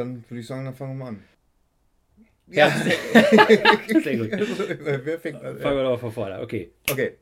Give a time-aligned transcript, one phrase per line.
[0.00, 1.24] Dann würde ich sagen, dann fangen wir mal an.
[2.46, 2.70] Ja,
[4.00, 4.30] sehr gut.
[4.30, 5.58] Wer fängt an?
[5.58, 6.40] Fangen wir doch von vorne.
[6.40, 6.70] Okay.
[6.88, 7.14] Okay.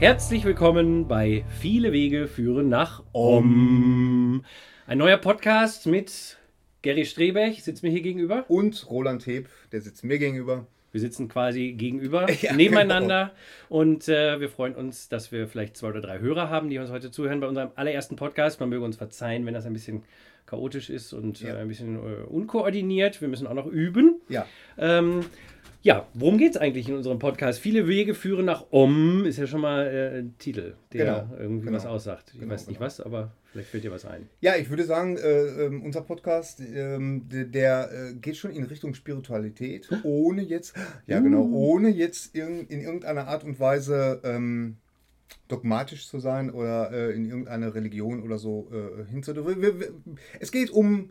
[0.00, 4.44] Herzlich willkommen bei Viele Wege führen nach Om.
[4.88, 6.38] Ein neuer Podcast mit
[6.82, 8.44] Gary Strebech, sitzt mir hier gegenüber.
[8.48, 10.66] Und Roland Heb, der sitzt mir gegenüber.
[10.98, 13.30] Wir sitzen quasi gegenüber, Ja, nebeneinander.
[13.68, 16.90] Und äh, wir freuen uns, dass wir vielleicht zwei oder drei Hörer haben, die uns
[16.90, 18.58] heute zuhören bei unserem allerersten Podcast.
[18.58, 20.02] Man möge uns verzeihen, wenn das ein bisschen
[20.46, 21.54] chaotisch ist und Ja.
[21.54, 23.20] äh, ein bisschen äh, unkoordiniert.
[23.20, 24.16] Wir müssen auch noch üben.
[24.28, 24.44] Ja.
[24.76, 25.20] Ähm,
[25.82, 27.60] ja, worum geht es eigentlich in unserem Podcast?
[27.60, 31.66] Viele Wege führen nach Om, ist ja schon mal äh, ein Titel, der Genau, irgendwie
[31.66, 31.76] genau.
[31.76, 32.30] was aussagt.
[32.34, 32.86] Ich Genau, weiß nicht genau.
[32.86, 34.28] was, aber vielleicht fällt dir was ein.
[34.40, 38.64] Ja, ich würde sagen, äh, ähm, unser Podcast, ähm, der, der äh, geht schon in
[38.64, 40.74] Richtung Spiritualität, ohne jetzt,
[41.06, 44.76] ja genau, ohne jetzt irg in irgendeiner Art und Weise ähm,
[45.46, 49.04] dogmatisch zu sein oder äh, in irgendeine Religion oder so äh,
[49.78, 49.92] wir-
[50.40, 51.10] Es geht um,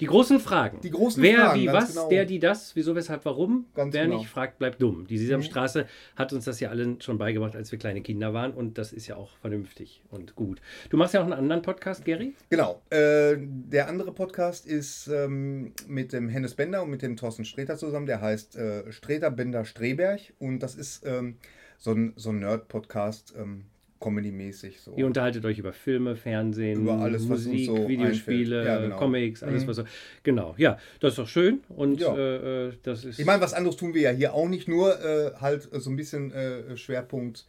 [0.00, 0.80] Die großen Fragen.
[0.80, 2.08] Die großen Wer, Fragen, wie, was, genau.
[2.08, 3.66] der, die, das, wieso, weshalb, warum.
[3.74, 4.18] Ganz Wer genau.
[4.18, 5.06] nicht fragt, bleibt dumm.
[5.08, 8.78] Die Sesamstraße hat uns das ja allen schon beigebracht, als wir kleine Kinder waren und
[8.78, 10.60] das ist ja auch vernünftig und gut.
[10.90, 12.34] Du machst ja auch einen anderen Podcast, Gary?
[12.48, 17.44] genau, äh, der andere Podcast ist ähm, mit dem Hennes Bender und mit dem Thorsten
[17.44, 21.38] Streter zusammen, der heißt äh, Streter Bender Streberg und das ist ähm,
[21.78, 23.64] so ein, so ein Nerd-Podcast, ähm,
[24.00, 24.80] Comedy-mäßig.
[24.80, 24.94] So.
[24.96, 28.64] Ihr unterhaltet euch über Filme, Fernsehen, Über alles, Musik, so Videospiele.
[28.64, 28.96] Ja, genau.
[28.96, 29.68] Comics, alles Mhm.
[29.68, 29.84] was so.
[30.22, 32.16] Genau, ja, das ist doch schön und Ja.
[32.16, 33.18] äh, äh, das ist.
[33.18, 35.90] Ich meine, was anderes tun wir ja hier auch nicht, nur äh, halt äh, so
[35.90, 37.46] ein bisschen äh, Schwerpunkt,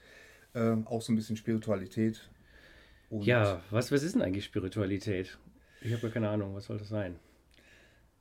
[0.54, 2.20] äh, auch so ein bisschen Spiritualität.
[3.10, 5.38] Und ja, was, was ist denn eigentlich Spiritualität?
[5.82, 7.16] Ich habe ja keine Ahnung, was soll das sein?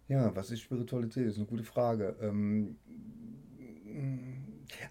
[0.09, 1.27] Ja, was ist Spiritualität?
[1.27, 2.15] Das ist eine gute Frage.
[2.23, 2.77] Ähm,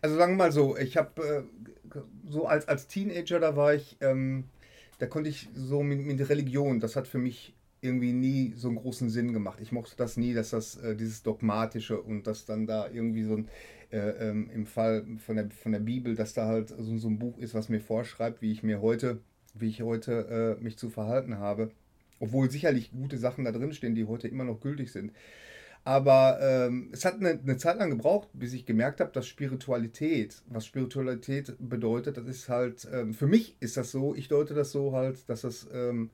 [0.01, 1.43] also sagen wir mal so, ich habe äh,
[2.27, 4.45] so als, als Teenager, da war ich, ähm,
[4.99, 8.77] da konnte ich so mit, mit Religion, das hat für mich irgendwie nie so einen
[8.77, 9.59] großen Sinn gemacht.
[9.61, 13.35] Ich mochte das nie, dass das äh, dieses Dogmatische und dass dann da irgendwie so
[13.35, 13.47] ein,
[13.91, 17.19] äh, ähm, im Fall von der, von der Bibel, dass da halt so, so ein
[17.19, 19.19] Buch ist, was mir vorschreibt, wie ich mir heute,
[19.53, 21.69] wie ich heute äh, mich zu verhalten habe.
[22.19, 25.11] Obwohl sicherlich gute Sachen da drin stehen, die heute immer noch gültig sind.
[25.87, 30.41] Aber ähm, es hat eine, eine Zeit lang gebraucht, bis ich gemerkt habe, dass Spiritualität,
[30.49, 34.73] was Spiritualität bedeutet, das ist halt, ähm, für mich ist das so, ich deute das
[34.73, 36.09] so halt, dass das, ähm,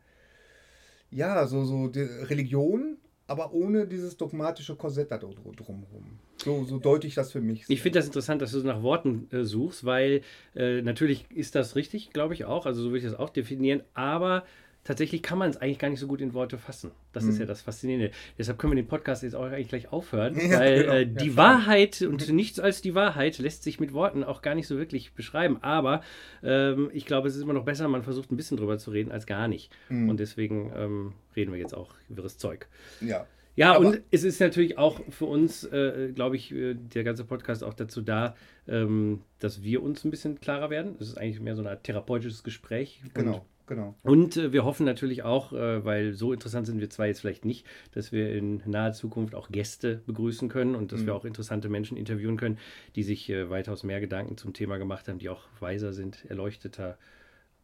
[1.09, 6.19] ja, so, so Religion, aber ohne dieses dogmatische Korsett da dr- drumherum.
[6.37, 7.65] So, so deute ich das für mich.
[7.67, 10.21] Ich finde das interessant, dass du nach Worten äh, suchst, weil
[10.55, 12.67] äh, natürlich ist das richtig, glaube ich auch.
[12.67, 13.81] Also so würde ich das auch definieren.
[13.95, 14.43] Aber
[14.83, 16.91] tatsächlich kann man es eigentlich gar nicht so gut in Worte fassen.
[17.13, 18.11] Das ist ja das Faszinierende.
[18.37, 20.93] Deshalb können wir den Podcast jetzt auch eigentlich gleich aufhören, Ja, weil genau.
[20.93, 21.37] äh, Ja, die schade.
[21.37, 25.13] Wahrheit und nichts als die Wahrheit lässt sich mit Worten auch gar nicht so wirklich
[25.13, 25.57] beschreiben.
[25.61, 26.01] Aber
[26.43, 29.11] ähm, ich glaube, es ist immer noch besser, man versucht ein bisschen drüber zu reden,
[29.11, 29.71] als gar nicht.
[29.89, 30.09] Mhm.
[30.09, 32.67] Und deswegen ähm, reden wir jetzt auch wirres Zeug.
[33.01, 33.25] Ja.
[33.55, 37.23] Ja, Aber- und es ist natürlich auch für uns, äh, glaube ich, äh, der ganze
[37.23, 38.35] Podcast auch dazu da,
[38.67, 40.95] ähm, dass wir uns ein bisschen klarer werden.
[40.99, 43.03] Es ist eigentlich mehr so Art therapeutisches Gespräch.
[43.13, 43.95] Genau, genau.
[44.03, 47.45] Und, äh, wir hoffen natürlich auch, äh, weil so interessant sind wir zwei jetzt vielleicht
[47.45, 51.05] nicht, dass wir in naher Zukunft auch Gäste begrüßen können und dass Mhm.
[51.07, 52.57] wir auch interessante Menschen interviewen können,
[52.95, 56.97] die sich äh, weitaus mehr Gedanken zum Thema gemacht haben, die auch weiser sind, erleuchteter,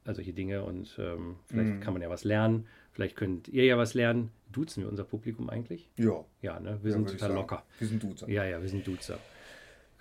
[0.05, 0.63] also solche Dinge.
[0.63, 1.79] Und ähm, vielleicht Mhm.
[1.81, 2.65] kann man ja was lernen.
[2.91, 4.31] Vielleicht könnt ihr ja was lernen.
[4.51, 5.89] Duzen wir unser Publikum eigentlich?
[5.97, 6.25] Ja.
[6.41, 6.79] Ja, ne?
[6.81, 7.63] Wir ja, sind total locker.
[7.77, 8.27] Wir sind Duzer.
[8.29, 9.19] Ja, ja, wir sind Duzer.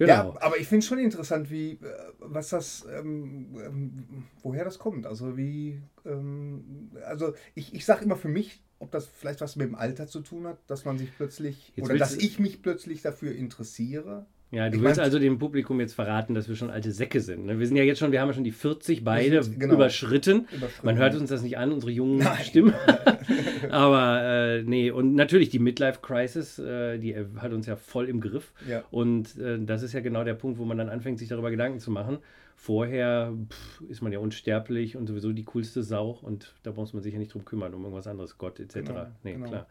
[0.01, 0.37] Ja, Genau.
[0.41, 1.79] aber ich finde schon interessant, wie, äh,
[2.21, 4.05] was das, ähm, ähm,
[4.43, 5.07] woher das kommt.
[5.07, 9.67] Also wie, ähm, also ich, ich sage immer für mich, ob das vielleicht was mit
[9.67, 13.03] dem Alter zu tun hat, dass man sich plötzlich, Jetzt oder dass ich mich plötzlich
[13.03, 14.27] dafür interessiere.
[14.51, 17.21] Ja, du ich willst mein- also dem Publikum jetzt verraten, dass wir schon alte Säcke
[17.21, 17.45] sind.
[17.47, 17.59] Ne?
[17.59, 19.75] Wir sind ja jetzt schon, wir haben ja schon die 40 beide sind- genau.
[19.75, 20.47] überschritten.
[20.57, 20.87] Überschritten.
[20.87, 22.45] Man hört uns das nicht an, unsere jungen Nein.
[22.45, 22.73] Stimmen.
[23.71, 28.09] Aber äh, nee, und natürlich die Midlife Crisis, äh, die äh, hat uns ja voll
[28.09, 28.53] im Griff.
[28.67, 28.85] Ja.
[28.91, 31.79] Und äh, das ist ja genau der Punkt, wo man dann anfängt, sich darüber Gedanken
[31.81, 32.19] zu machen.
[32.57, 37.03] Vorher pff, ist man ja unsterblich und sowieso die coolste Sau und da muss man
[37.03, 38.75] sich ja nicht drum kümmern, um irgendwas anderes, Gott etc.
[38.75, 39.47] Genau, nee, genau.
[39.49, 39.67] klar.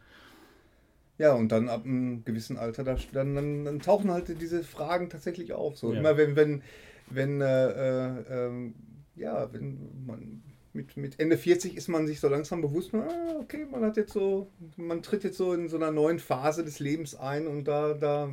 [1.18, 5.10] Ja, und dann ab einem gewissen Alter, da, dann, dann, dann tauchen halt diese Fragen
[5.10, 5.78] tatsächlich auf.
[5.78, 6.00] So Ja.
[6.00, 6.62] immer wenn, wenn,
[7.10, 8.76] wenn, äh, äh, ähm,
[9.16, 10.44] ja, wenn man
[10.78, 14.14] mit, mit Ende 40 ist man sich so langsam bewusst, ah, okay, man hat jetzt
[14.14, 17.94] so, man tritt jetzt so in so einer neuen Phase des Lebens ein und da,
[17.96, 18.32] da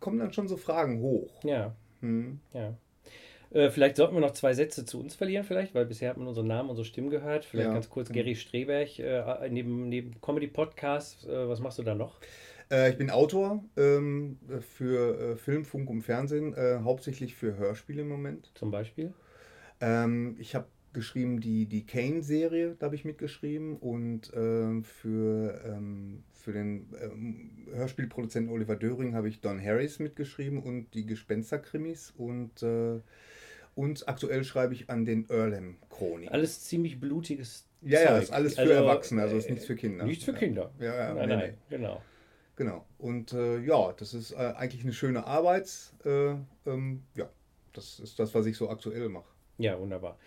[0.00, 1.32] kommen dann schon so Fragen hoch.
[1.44, 2.38] Ja, Hm.
[2.52, 2.76] ja.
[3.50, 6.28] Äh, vielleicht sollten wir noch zwei Sätze zu uns verlieren, vielleicht, weil bisher hat man
[6.28, 7.44] unseren Namen, unsere Stimmen gehört.
[7.44, 8.18] Vielleicht Ja, ganz kurz, genau.
[8.20, 12.20] Gary Streberg, äh, neben, neben Comedy-Podcast, äh, was machst du da noch?
[12.90, 16.54] Ich bin Autor ähm, für Film, Funk und Fernsehen,
[16.84, 18.50] hauptsächlich für Hörspiele im Moment.
[18.54, 19.14] Zum Beispiel?
[19.80, 26.24] Ähm, ich habe geschrieben die, die Kane-Serie, da habe ich mitgeschrieben und ähm, für, ähm,
[26.32, 32.62] für den ähm, Hörspielproduzenten Oliver Döring habe ich Don Harris mitgeschrieben und die Gespenster-Krimis und,
[32.62, 33.00] äh,
[33.74, 36.32] und aktuell schreibe ich an den Earlham-Chroniken.
[36.32, 39.76] Alles ziemlich blutiges Ja, ja, ist alles für Also, Erwachsene, also ist äh, nichts für
[39.76, 40.04] Kinder.
[40.04, 40.72] Nichts für Kinder.
[40.80, 41.76] Ja, ja, nein, nee, nein, nee.
[41.76, 42.02] genau.
[42.56, 42.84] Genau.
[42.98, 45.70] Und äh, ja, das ist äh, eigentlich eine schöne Arbeit.
[46.04, 46.34] Äh,
[46.66, 47.30] ähm, ja,
[47.72, 49.28] das ist das, was ich so aktuell mache.
[49.58, 50.18] Ja, wunderbar.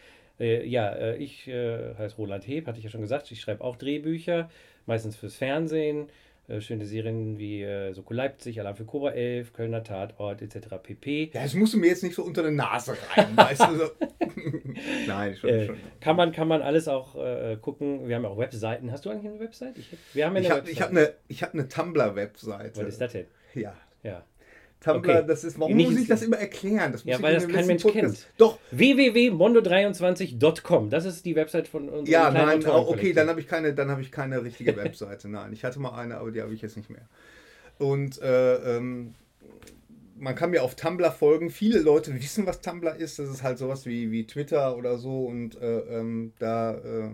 [0.41, 3.31] Äh, ja, äh, ich äh, heiße Roland Heb, hatte ich ja schon gesagt.
[3.31, 4.49] Ich schreibe auch Drehbücher,
[4.85, 6.07] meistens fürs Fernsehen.
[6.47, 10.69] Äh, schöne Serien wie äh, Soko Leipzig, Alarm für Cobra 11, Kölner Tatort etc.
[10.81, 11.29] pp.
[11.33, 13.75] Ja, das musst du mir jetzt nicht so unter die Nase rein, weißt du?
[13.75, 13.85] So.
[15.07, 15.77] Nein, schon, Äh, schon.
[15.99, 18.07] kann, man, kann man alles auch äh, gucken.
[18.07, 18.91] Wir haben ja auch Webseiten.
[18.91, 19.77] Hast du eigentlich eine Website?
[19.77, 22.81] Ich, hab- wir haben ja eine Ich habe hab eine, ich hab eine Tumblr-Webseite.
[22.81, 23.27] Was ist das denn?
[23.53, 23.73] Ja.
[24.03, 24.25] Ja.
[24.83, 25.23] Tumblr, Okay.
[25.27, 26.91] das ist, warum Nicht- muss ich das immer erklären?
[26.91, 28.27] Das muss Ja, ich weil das kein Mensch kennt.
[28.37, 30.89] Doch, www.mondo23.com.
[30.89, 33.89] Das ist die Website von unserem ja, nein, oh, okay, dann habe ich keine, dann
[33.91, 35.29] habe ich keine richtige Webseite.
[35.29, 37.07] Nein, ich hatte mal eine, aber die habe ich jetzt nicht mehr.
[37.77, 39.13] Und äh, ähm,
[40.17, 41.49] man kann mir auf Tumblr folgen.
[41.49, 43.19] Viele Leute wissen, was Tumblr ist.
[43.19, 45.25] Das ist halt sowas wie, wie Twitter oder so.
[45.25, 47.09] Und äh, ähm, da, äh,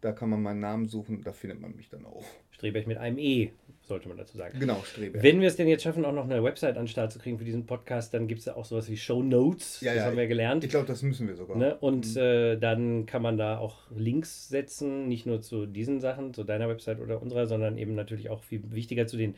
[0.00, 1.22] da kann man meinen Namen suchen.
[1.22, 2.24] Da findet man mich dann auch.
[2.50, 3.50] Streberg mit einem E,
[3.92, 4.58] sollte man dazu sagen.
[4.58, 5.22] Genau, Strebe.
[5.22, 7.38] Wenn wir es denn jetzt schaffen, auch noch eine Website an den Start zu kriegen
[7.38, 9.82] für diesen Podcast, dann gibt es ja auch sowas wie Show Notes.
[9.82, 10.64] Ja, das ja, haben wir gelernt.
[10.64, 11.58] Ich glaube, das müssen wir sogar.
[11.58, 11.76] Ne?
[11.78, 16.42] Und äh, dann kann man da auch Links setzen, nicht nur zu diesen Sachen, zu
[16.42, 19.34] deiner Website oder unserer, sondern eben natürlich auch viel wichtiger zu den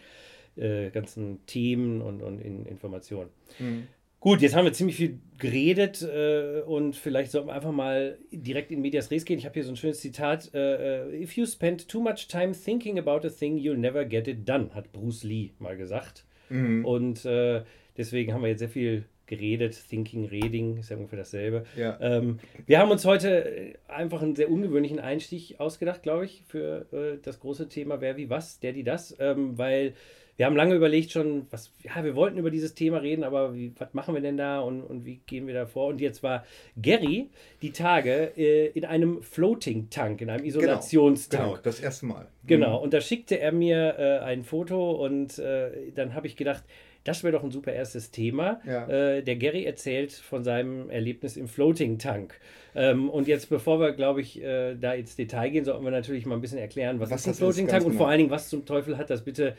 [0.56, 3.30] äh, ganzen Themen und, und in Informationen.
[3.58, 3.88] Mhm.
[4.24, 8.70] Gut, jetzt haben wir ziemlich viel geredet äh, und vielleicht sollten wir einfach mal direkt
[8.70, 9.38] in Medias Res gehen.
[9.38, 10.50] Ich habe hier so ein schönes Zitat.
[10.54, 14.26] Äh, äh, If you spend too much time thinking about a thing, you'll never get
[14.26, 16.24] it done, hat Bruce Lee mal gesagt.
[16.48, 16.86] Mhm.
[16.86, 17.64] Und äh,
[17.98, 19.78] deswegen haben wir jetzt sehr viel geredet.
[19.90, 21.64] Thinking, Reading ist ja ungefähr dasselbe.
[21.76, 21.98] Ja.
[22.00, 26.86] Ähm, wir haben uns heute äh, einfach einen sehr ungewöhnlichen Einstieg ausgedacht, glaube ich, für
[26.94, 29.92] äh, das große Thema Wer, wie, was, der, die, das, ähm, weil
[30.36, 33.72] wir haben lange überlegt schon, was, ja, wir wollten über dieses Thema reden, aber wie,
[33.78, 35.88] was machen wir denn da und, und wie gehen wir da vor?
[35.88, 36.44] Und jetzt war
[36.80, 37.28] Gary
[37.62, 41.44] die Tage äh, in einem Floating Tank, in einem Genau, Isolationstank.
[41.44, 42.26] genau, das erste Mal.
[42.46, 46.64] Genau, und da schickte er mir äh, ein Foto und äh, dann habe ich gedacht,
[47.04, 48.60] das wäre doch ein super erstes Thema.
[48.66, 48.88] Ja.
[48.88, 52.40] Äh, der Gary erzählt von seinem Erlebnis im Floating Tank.
[52.74, 56.26] Ähm, und jetzt, bevor wir, glaube ich, äh, da ins Detail gehen, sollten wir natürlich
[56.26, 58.04] mal ein bisschen erklären, was, Was ist ein Floating Tank und genau.
[58.04, 59.54] vor allen Dingen, was zum Teufel hat das bitte,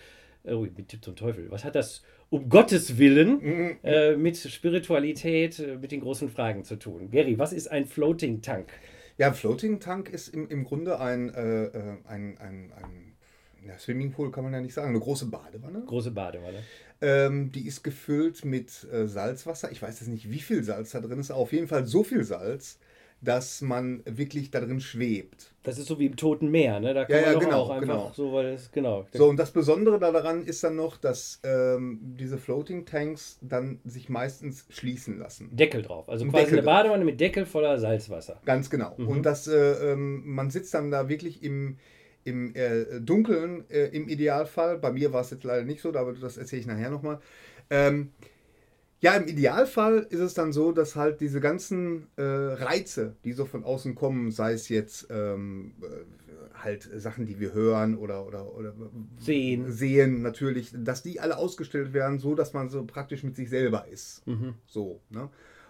[0.47, 3.77] oh, mit Tipp zum Teufel, was hat das um Gottes Willen Mhm.
[3.83, 7.11] äh, mit Spiritualität, äh, mit den großen Fragen zu tun?
[7.11, 8.69] Gary, was ist ein Floating Tank?
[9.17, 13.15] Ja, Floating Tank ist im, im Grunde ein, äh, äh, ein, ein, ein
[13.65, 15.83] ja, Swimmingpool, kann man ja nicht sagen, eine große Badewanne.
[15.85, 16.59] Große Badewanne.
[17.01, 19.71] Ähm, die ist gefüllt mit äh, Salzwasser.
[19.71, 22.03] Ich weiß jetzt nicht, wie viel Salz da drin ist, aber auf jeden Fall so
[22.03, 22.77] viel Salz,
[23.25, 25.51] dass man wirklich da drin schwebt.
[25.63, 26.93] Das ist so wie im Toten Meer, ne?
[26.93, 28.11] Da kann Ja, man ja, doch genau, auch einfach genau.
[28.13, 29.05] so, weil es, genau.
[29.11, 34.07] So, und das Besondere daran ist dann noch, dass ähm, diese Floating Tanks dann sich
[34.07, 35.49] meistens schließen lassen.
[35.55, 36.07] Deckel drauf.
[36.07, 36.73] Also quasi Deckel eine drauf.
[36.75, 38.39] Badewanne mit Deckel voller Salzwasser.
[38.45, 38.93] Ganz genau.
[38.97, 39.07] Mhm.
[39.07, 41.77] Und das, äh, ähm, man sitzt dann da wirklich im,
[42.23, 44.77] im äh, Dunkeln, äh, im Idealfall.
[44.77, 47.19] Bei mir war es jetzt leider nicht so, aber das erzähle ich nachher nochmal.
[47.71, 48.11] Ähm,
[49.05, 53.45] ja, im Idealfall ist es dann so, dass halt diese ganzen äh, Reize, die so
[53.45, 58.51] von außen kommen, sei es jetzt ähm, äh, halt Sachen, die wir hören oder, oder,
[58.55, 58.73] oder
[59.19, 59.71] Sehen.
[59.71, 63.85] sehen natürlich, dass die alle ausgestellt werden, so dass man so praktisch mit sich selber
[63.87, 64.25] ist.
[64.25, 64.55] Mhm.
[64.65, 65.29] So, ne?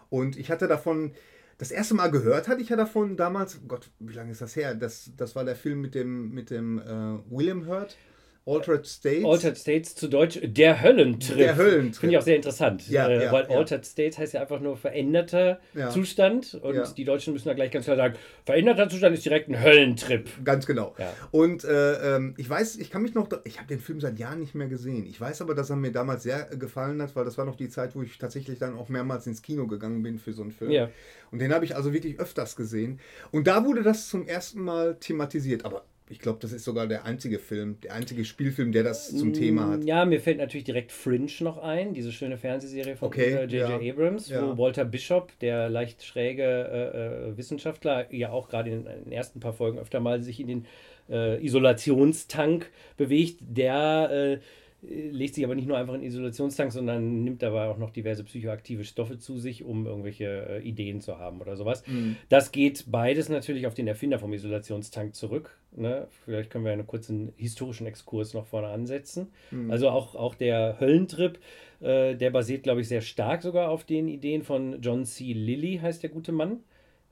[0.10, 1.12] Und ich hatte davon,
[1.58, 4.76] das erste Mal gehört hatte ich ja davon damals, Gott, wie lange ist das her?
[4.76, 7.98] Das, das war der Film mit dem, mit dem äh, William Hurt,
[8.48, 9.26] Altered States.
[9.26, 11.38] Altered States zu Deutsch der Höllentrip.
[11.38, 12.00] Der Höllentrip.
[12.00, 12.88] Finde ich auch sehr interessant.
[12.90, 13.58] Ja, äh, ja, weil ja.
[13.58, 15.60] Altered States heißt ja einfach nur veränderter.
[15.92, 16.54] Zustand.
[16.62, 20.30] Und die Deutschen müssen da gleich ganz klar sagen, veränderter Zustand ist direkt ein Höllentrip.
[20.44, 20.96] Ganz genau.
[21.32, 24.40] Und äh, ähm, ich weiß, ich kann mich noch, ich habe den Film seit Jahren
[24.40, 25.08] nicht mehr gesehen.
[25.08, 27.56] Ich weiß aber, dass er mir damals sehr äh, gefallen hat, weil das war noch
[27.56, 30.52] die Zeit, wo ich tatsächlich dann auch mehrmals ins Kino gegangen bin für so einen
[30.52, 30.70] Film.
[30.70, 30.90] Ja.
[31.32, 33.00] Und den habe ich also wirklich öfters gesehen.
[33.32, 35.66] Und da wurde das zum ersten Mal thematisiert.
[35.66, 39.34] Aber ich glaube, das ist sogar der einzige Film, der einzige Spielfilm, der das zum
[39.34, 39.80] Thema hat.
[39.80, 43.46] Mm, Ja, mir fällt natürlich direkt Fringe noch ein, diese schöne Fernsehserie von Okay, äh,
[43.46, 43.82] J.J.
[43.82, 43.92] ja.
[43.94, 44.48] Abrams, Ja.
[44.48, 49.40] wo Walter Bishop, der leicht schräge äh, äh, Wissenschaftler, ja auch gerade in den ersten
[49.40, 50.66] paar Folgen öfter mal sich in den
[51.10, 54.40] äh, Isolationstank bewegt, der äh,
[54.90, 58.84] legt sich aber nicht nur einfach in Isolationstank, sondern nimmt dabei auch noch diverse psychoaktive
[58.84, 61.86] Stoffe zu sich, um irgendwelche äh, Ideen zu haben oder sowas.
[61.88, 62.16] Mhm.
[62.30, 65.58] Das geht beides natürlich auf den Erfinder vom Isolationstank zurück.
[65.76, 66.08] Ne?
[66.24, 69.28] Vielleicht können wir einen kurzen historischen Exkurs noch vorne ansetzen.
[69.52, 69.72] Mhm.
[69.72, 71.40] Also auch, auch der Höllentrip,
[71.82, 75.34] äh, der basiert, glaube ich, sehr stark sogar auf den Ideen von John C.
[75.34, 76.60] Lilly, heißt der gute Mann.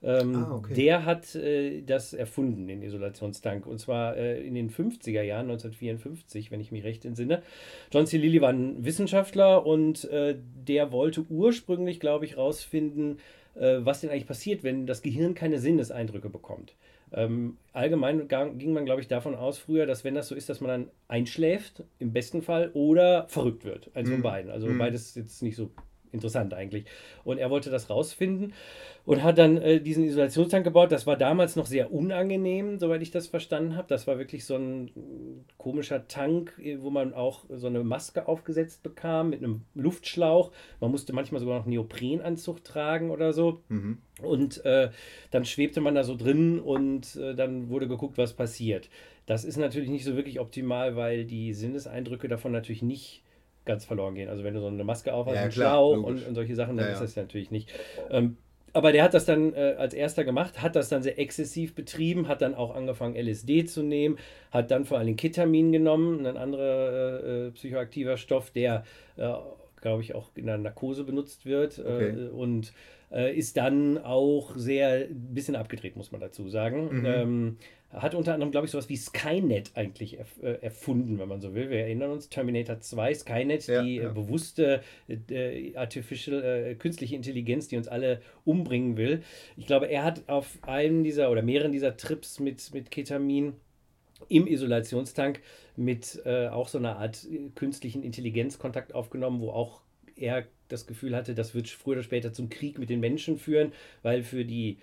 [0.04, 0.74] Ähm, ah, okay.
[0.74, 3.66] Der hat äh, das erfunden, den Isolationstank.
[3.66, 7.42] Und zwar äh, in den 50er Jahren, 1954, wenn ich mich recht entsinne.
[7.92, 8.18] John C.
[8.18, 10.36] Lilly war ein Wissenschaftler und äh,
[10.68, 13.20] der wollte ursprünglich, glaube ich, rausfinden,
[13.56, 16.76] äh, was denn eigentlich passiert, wenn das Gehirn keine Sinneseindrücke bekommt.
[17.14, 20.62] Ähm, allgemein ging man, glaube ich, davon aus früher, dass wenn das so ist, dass
[20.62, 23.92] man dann einschläft, im besten Fall, oder verrückt wird.
[23.94, 24.24] Also mhm.
[24.24, 24.52] beiden.
[24.52, 24.80] Also mhm.
[24.80, 25.70] beides jetzt nicht so
[26.14, 26.86] interessant eigentlich.
[27.24, 28.54] Und er wollte das rausfinden
[29.06, 30.92] und hat dann äh, diesen Isolationstank gebaut.
[30.92, 33.88] Das war damals noch sehr unangenehm, soweit ich das verstanden habe.
[33.90, 34.92] Das war wirklich so ein
[35.58, 40.52] komischer Tank, äh, wo man auch so eine Maske aufgesetzt bekam mit einem Luftschlauch.
[40.80, 43.62] Man musste manchmal sogar noch einen Neoprenanzug tragen oder so.
[43.68, 43.98] Mhm.
[44.22, 44.90] Und äh,
[45.32, 48.90] dann schwebte man da so drin und äh, dann wurde geguckt, was passiert.
[49.26, 53.24] Das ist natürlich nicht so wirklich optimal, weil die Sinneseindrücke davon natürlich nicht
[53.66, 54.30] ganz verloren gehen.
[54.30, 56.88] Also wenn du so eine Maske aufhast, ja, einen Schlauch und, und, solche Sachen, dann
[56.88, 57.72] ja, ist das ja natürlich nicht.
[58.10, 58.38] Ähm,
[58.74, 62.28] aber der hat das dann äh, als erster gemacht, hat das dann sehr exzessiv betrieben,
[62.28, 64.18] hat dann auch angefangen LSD zu nehmen,
[64.52, 68.84] hat dann vor allem Ketamin genommen, ein anderer äh, äh, psychoaktiver Stoff, der,
[69.18, 69.32] äh,
[69.80, 72.30] glaube ich, auch in der Narkose benutzt wird äh, okay.
[72.30, 72.74] und
[73.12, 77.02] äh, ist dann auch sehr ein bisschen abgedreht, muss man dazu sagen.
[77.02, 77.06] Mhm.
[77.06, 77.58] Ähm,
[77.94, 81.54] hat unter anderem, glaube ich, sowas wie Skynet eigentlich erf äh, erfunden, wenn man so
[81.54, 81.70] will.
[81.70, 84.10] Wir erinnern uns, Terminator 2, Skynet, ja, die ja.
[84.10, 89.22] Äh, bewusste äh, artificial, äh, künstliche Intelligenz, die uns alle umbringen will.
[89.58, 93.54] Ich glaube, er hat auf einem dieser oder mehreren dieser Trips mit, mit Ketamin
[94.28, 95.42] im Isolationstank
[95.76, 99.82] mit äh, auch so einer Art äh, künstlichen Intelligenz Kontakt aufgenommen, wo auch
[100.16, 103.72] er das Gefühl hatte, das wird früher oder später zum Krieg mit den Menschen führen,
[104.02, 104.78] weil für die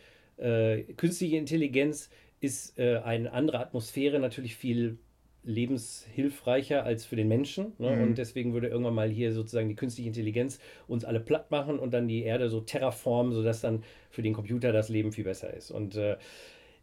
[0.97, 2.09] künstliche Intelligenz
[2.41, 4.99] ist äh, eine andere Atmosphäre natürlich viel
[5.43, 7.73] lebenshilfreicher als für den Menschen.
[7.79, 7.97] Ne?
[7.97, 8.03] Mhm.
[8.03, 11.93] Und deswegen würde irgendwann mal hier sozusagen die künstliche Intelligenz uns alle platt machen und
[11.93, 15.71] dann die Erde so terraformen, sodass dann für den Computer das Leben viel besser ist.
[15.71, 16.17] Und äh,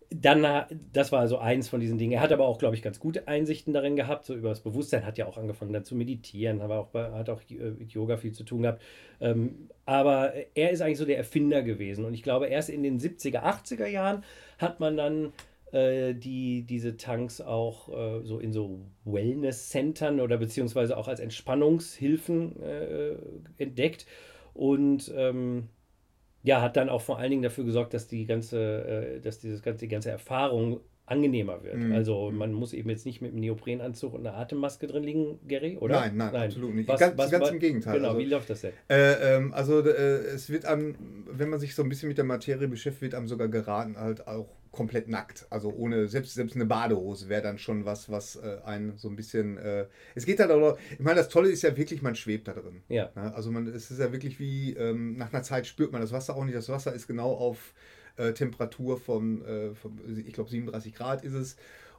[0.09, 2.13] dann, das war also eins von diesen Dingen.
[2.13, 5.05] Er hat aber auch, glaube ich, ganz gute Einsichten darin gehabt, so über das Bewusstsein,
[5.05, 8.43] hat ja auch angefangen dann zu meditieren, aber auch hat auch mit Yoga viel zu
[8.43, 8.81] tun gehabt.
[9.19, 12.05] Ähm, aber er ist eigentlich so der Erfinder gewesen.
[12.05, 14.23] Und ich glaube, erst in den 70er, 80er Jahren
[14.57, 15.33] hat man dann
[15.71, 22.61] äh, die diese Tanks auch äh, so in so Wellness-Centern oder beziehungsweise auch als Entspannungshilfen
[22.61, 23.15] äh,
[23.57, 24.05] entdeckt.
[24.53, 25.67] Und ähm,
[26.44, 29.62] ja, hat dann auch vor allen Dingen dafür gesorgt, dass die ganze, äh, dass dieses
[29.62, 31.77] ganze, die ganze Erfahrung angenehmer wird.
[31.77, 31.94] Mhm.
[31.94, 35.77] Also man muss eben jetzt nicht mit einem Neoprenanzug und einer Atemmaske drin liegen, Gary,
[35.77, 36.01] oder?
[36.01, 36.48] Nein, nein, nein.
[36.48, 36.89] absolut nicht.
[36.89, 37.96] Was, ganz, was, ganz im Gegenteil.
[37.96, 38.74] Genau, also, wie läuft das denn?
[38.89, 40.96] Äh, ähm, also äh, es wird einem,
[41.32, 44.27] wenn man sich so ein bisschen mit der Materie beschäftigt, wird einem sogar geraten, halt
[44.27, 45.45] auch komplett nackt.
[45.50, 49.15] Also ohne, selbst, selbst eine Badehose wäre dann schon was, was äh, einen so ein
[49.15, 49.57] bisschen.
[49.57, 52.53] Äh, es geht halt auch, ich meine, das Tolle ist ja wirklich, man schwebt da
[52.53, 52.81] drin.
[52.89, 53.12] Ja.
[53.15, 56.12] ja also man, es ist ja wirklich wie, ähm, nach einer Zeit spürt man das
[56.12, 56.55] Wasser auch nicht.
[56.55, 57.74] Das Wasser ist genau auf
[58.17, 61.55] äh, Temperatur von, äh, von ich glaube 37 Grad ist es.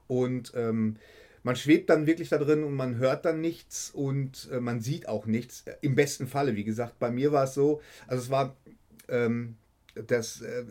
[0.06, 0.96] Und ähm,
[1.42, 5.08] man schwebt dann wirklich da drin und man hört dann nichts und äh, man sieht
[5.08, 5.64] auch nichts.
[5.80, 8.56] Im besten Falle, wie gesagt, bei mir war es so, also es war,
[9.08, 9.56] ähm,
[10.06, 10.64] das, äh,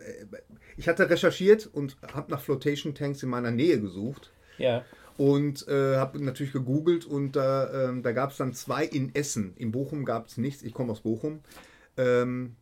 [0.76, 4.32] ich hatte recherchiert und habe nach Flotation Tanks in meiner Nähe gesucht.
[4.58, 4.84] Ja.
[5.16, 9.52] Und äh, habe natürlich gegoogelt und da, äh, da gab es dann zwei in Essen.
[9.56, 10.62] In Bochum gab es nichts.
[10.62, 11.40] Ich komme aus Bochum.
[11.96, 12.54] Ähm,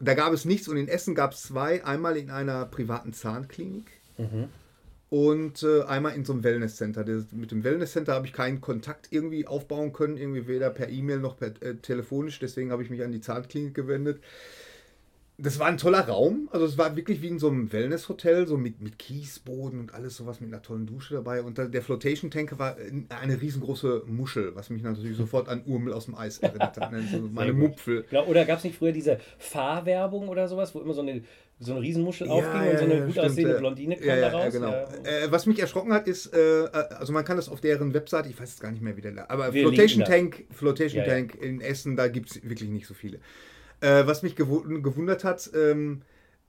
[0.00, 1.84] da gab es nichts und in Essen gab es zwei.
[1.84, 4.48] Einmal in einer privaten Zahnklinik mhm.
[5.08, 7.06] und äh, einmal in so einem Wellnesscenter.
[7.32, 11.38] Mit dem Wellnesscenter habe ich keinen Kontakt irgendwie aufbauen können, irgendwie weder per E-Mail noch
[11.38, 12.38] per äh, telefonisch.
[12.40, 14.20] Deswegen habe ich mich an die Zahnklinik gewendet
[15.38, 16.48] das war ein toller Raum.
[16.50, 20.16] Also es war wirklich wie in so einem Wellness-Hotel, so mit, mit Kiesboden und alles
[20.16, 21.42] sowas mit einer tollen Dusche dabei.
[21.42, 22.76] Und der Flotation Tank war
[23.20, 26.90] eine riesengroße Muschel, was mich natürlich sofort an Urmel aus dem Eis erinnert hat.
[26.90, 27.02] Ne?
[27.10, 28.04] So meine Mupfel.
[28.26, 31.22] Oder gab es nicht früher diese Fahrwerbung oder sowas, wo immer so eine
[31.58, 34.16] so eine Riesenmuschel ja, aufging ja, und so eine gut stimmt, aussehende Blondine kam ja,
[34.16, 34.52] da raus.
[34.52, 34.72] genau.
[34.72, 38.28] Äh, was mich erschrocken hat, ist, äh, äh, also man kann das auf deren Webseite,
[38.28, 41.62] ich weiß jetzt gar nicht mehr, wie der, aber Wir Flotation Tank, Flotation Tank in
[41.62, 43.20] Essen, da gibt es wirklich nicht so viele.
[43.80, 46.02] Äh, was mich gewundert hat, ähm,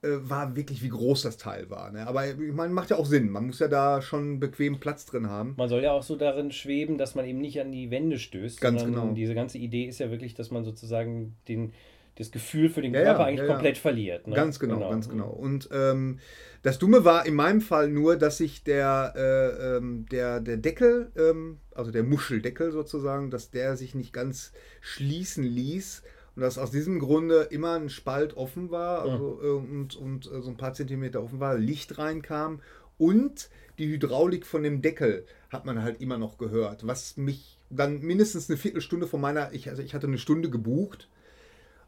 [0.03, 1.91] äh, war wirklich, wie groß das Teil war.
[1.91, 2.05] Ne?
[2.05, 3.29] Aber ich meine, macht ja auch Sinn.
[3.29, 5.55] Man muss ja da schon bequem Platz drin haben.
[5.57, 8.61] Man soll ja auch so darin schweben, dass man eben nicht an die Wände stößt.
[8.61, 9.11] Ganz genau.
[9.13, 11.73] Diese ganze Idee ist ja wirklich, dass man sozusagen den,
[12.13, 14.27] das Gefühl für den Ja, Körper ja, eigentlich ja, komplett verliert.
[14.27, 14.35] Ne?
[14.35, 15.29] Ganz genau, ganz genau.
[15.29, 16.19] Und ähm,
[16.61, 21.11] das Dumme war in meinem Fall nur, dass sich der, äh, ähm, der, der Deckel,
[21.17, 26.03] ähm, also der Muscheldeckel sozusagen, dass der sich nicht ganz schließen ließ.
[26.37, 30.39] Und dass aus diesem Grunde immer ein Spalt offen war also, äh, und, und äh,
[30.43, 32.61] so ein paar Zentimeter offen war, Licht reinkam
[32.99, 38.01] und die Hydraulik von dem Deckel hat man halt immer noch gehört, was mich dann
[38.01, 41.09] mindestens eine Viertelstunde von meiner, ich, also ich hatte eine Stunde gebucht,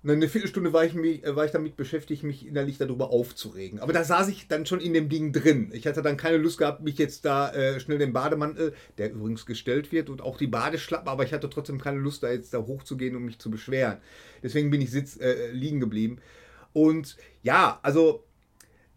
[0.04, 3.80] eine Viertelstunde war ich, mich, äh, war ich damit beschäftigt, mich innerlich darüber aufzuregen.
[3.80, 5.72] Aber da saß ich dann schon in dem Ding drin.
[5.74, 9.46] Ich hatte dann keine Lust gehabt, mich jetzt da äh, schnell den Bademantel, der übrigens
[9.46, 12.60] gestellt wird, und auch die Badeschlappe, aber ich hatte trotzdem keine Lust, da jetzt da
[12.60, 13.98] hochzugehen und mich zu beschweren.
[14.42, 16.20] Deswegen bin ich sitz, äh, liegen geblieben.
[16.72, 18.24] Und ja, also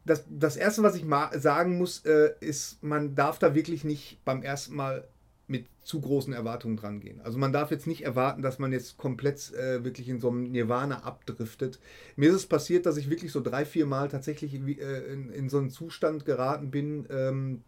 [0.05, 4.25] das, das Erste, was ich mal sagen muss, äh, ist, man darf da wirklich nicht
[4.25, 5.09] beim ersten Mal
[5.53, 7.21] mit zu großen Erwartungen dran gehen.
[7.21, 10.51] Also man darf jetzt nicht erwarten, dass man jetzt komplett äh, wirklich in so einem
[10.51, 11.79] Nirvana abdriftet.
[12.17, 15.49] Mir ist es passiert, dass ich wirklich so drei, vier Mal tatsächlich äh, in, in
[15.49, 17.63] so einen Zustand geraten bin, ähm,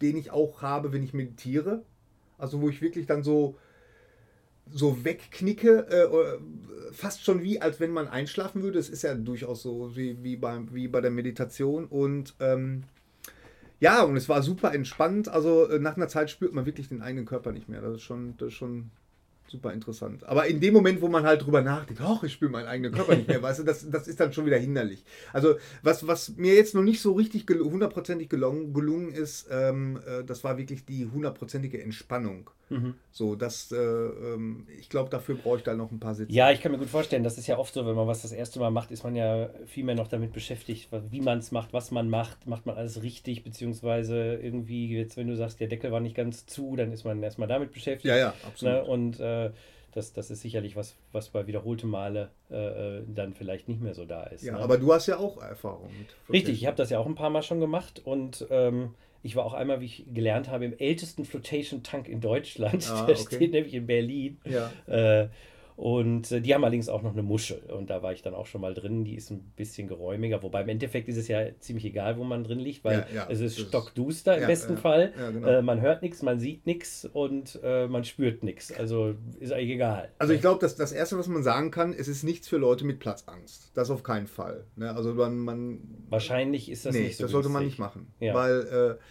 [0.00, 1.82] den ich auch habe, wenn ich meditiere.
[2.38, 3.56] Also wo ich wirklich dann so
[4.70, 6.38] so wegknicke, äh, oder
[6.92, 8.78] fast schon wie, als wenn man einschlafen würde.
[8.78, 11.84] Es ist ja durchaus so wie, wie, beim, wie bei der Meditation.
[11.84, 12.84] Und ähm,
[13.84, 15.28] ja, und es war super entspannt.
[15.28, 17.82] Also äh, nach einer Zeit spürt man wirklich den eigenen Körper nicht mehr.
[17.82, 18.90] Das ist schon, das ist schon
[19.46, 20.24] super interessant.
[20.24, 23.14] Aber in dem Moment, wo man halt drüber nachdenkt, ach, ich spüre meinen eigenen Körper
[23.14, 25.04] nicht mehr, weißt du, das, das ist dann schon wieder hinderlich.
[25.34, 30.24] Also was, was mir jetzt noch nicht so richtig hundertprozentig gelungen, gelungen ist, ähm, äh,
[30.24, 32.48] das war wirklich die hundertprozentige Entspannung.
[32.70, 32.94] Mhm.
[33.10, 36.32] So, das, äh, ähm, ich glaube, dafür brauche ich da noch ein paar Sitze.
[36.32, 38.32] Ja, ich kann mir gut vorstellen, das ist ja oft so, wenn man was das
[38.32, 41.72] erste Mal macht, ist man ja viel mehr noch damit beschäftigt, wie man es macht,
[41.72, 45.92] was man macht, macht man alles richtig, beziehungsweise irgendwie, jetzt wenn du sagst, der Deckel
[45.92, 48.06] war nicht ganz zu, dann ist man erstmal damit beschäftigt.
[48.06, 48.74] ja, ja, absolut.
[48.74, 48.84] Ne?
[48.84, 49.50] Und äh,
[49.94, 53.94] das, das ist sicherlich was, was bei wiederholte Male äh, äh, dann vielleicht nicht mehr
[53.94, 54.42] so da ist.
[54.42, 54.58] Ja, ne?
[54.58, 56.08] aber du hast ja auch Erfahrung mit.
[56.32, 58.94] Richtig, ich habe das ja auch ein paar Mal schon gemacht und ähm,
[59.24, 62.86] ich war auch einmal, wie ich gelernt habe, im ältesten Flotation-Tank in Deutschland.
[62.90, 63.36] Ah, Der okay.
[63.36, 64.38] steht nämlich in Berlin.
[64.44, 64.70] Ja.
[64.86, 65.28] Äh,
[65.76, 67.58] und äh, die haben allerdings auch noch eine Muschel.
[67.76, 69.04] Und da war ich dann auch schon mal drin.
[69.04, 70.42] Die ist ein bisschen geräumiger.
[70.42, 73.26] Wobei im Endeffekt ist es ja ziemlich egal, wo man drin liegt, weil Ja, ja,
[73.28, 75.12] es ist das ist- stockduster im besten Fall.
[75.32, 75.48] genau.
[75.48, 78.72] äh, man hört nichts, man sieht nichts und äh, man spürt nichts.
[78.72, 80.10] Also ist eigentlich egal.
[80.18, 82.84] Also ich glaube, das, das Erste, was man sagen kann, es ist nichts für Leute
[82.84, 83.72] mit Platzangst.
[83.74, 84.64] Das auf keinen Fall.
[84.76, 84.94] Ne?
[84.94, 88.12] Also man, man Wahrscheinlich ist das nee, nicht so das sollte man nicht machen.
[88.20, 89.02] Weil äh,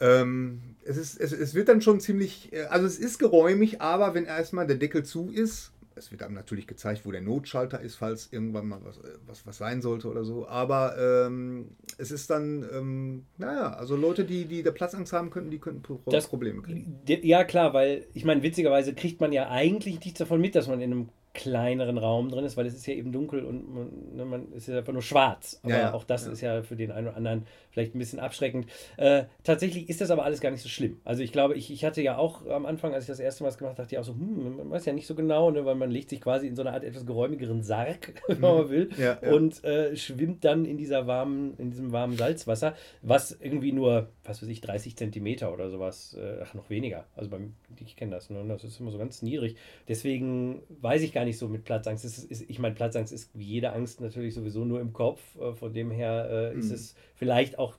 [0.00, 4.14] ähm, es, ist, es, es wird dann schon ziemlich, äh, also es ist geräumig, aber
[4.14, 7.96] wenn erstmal der Deckel zu ist, es wird einem natürlich gezeigt, wo der Notschalter ist,
[7.96, 10.46] falls irgendwann mal was, äh, was, was sein sollte oder so.
[10.46, 15.50] Aber ähm, es ist dann, ähm, naja, also Leute, die, die da Platzangst haben könnten,
[15.50, 17.00] die könnten Pro Das- Probleme kriegen.
[17.06, 20.80] Ja, klar, weil ich meine, witzigerweise kriegt man ja eigentlich nichts davon mit, dass man
[20.80, 21.08] in einem
[21.38, 24.66] kleineren Raum drin ist, weil es ist ja eben dunkel und man, ne, man ist
[24.66, 25.60] ja einfach nur schwarz.
[25.62, 26.32] Aber Ja, ja, auch das ja.
[26.32, 28.66] ist ja für den einen oder anderen vielleicht ein bisschen abschreckend.
[28.96, 31.00] Äh, tatsächlich ist das aber alles gar nicht so schlimm.
[31.04, 33.50] Also ich glaube, ich, ich hatte ja auch am Anfang, als ich das erste Mal
[33.52, 35.76] gemacht habe, dachte ich auch so, hm, man weiß ja nicht so genau, ne, weil
[35.76, 39.02] man legt sich quasi in so eine Art etwas geräumigeren Sarg, wenn man will, Mhm.
[39.02, 39.18] Ja.
[39.32, 44.42] und äh, schwimmt dann in dieser warmen, in diesem warmen Salzwasser, was irgendwie nur, was
[44.42, 47.04] weiß ich, 30 Zentimeter oder sowas, äh, ach noch weniger.
[47.14, 48.44] Also beim, ich kenne das, ne?
[48.48, 49.56] das ist immer so ganz niedrig.
[49.88, 52.04] Deswegen weiß ich gar nicht so mit Platzangst.
[52.04, 55.20] Ist, ist, ich meine, Platzangst ist wie jede Angst natürlich sowieso nur im Kopf.
[55.38, 56.74] Äh, von dem her äh, ist Mhm.
[56.74, 57.74] es vielleicht auch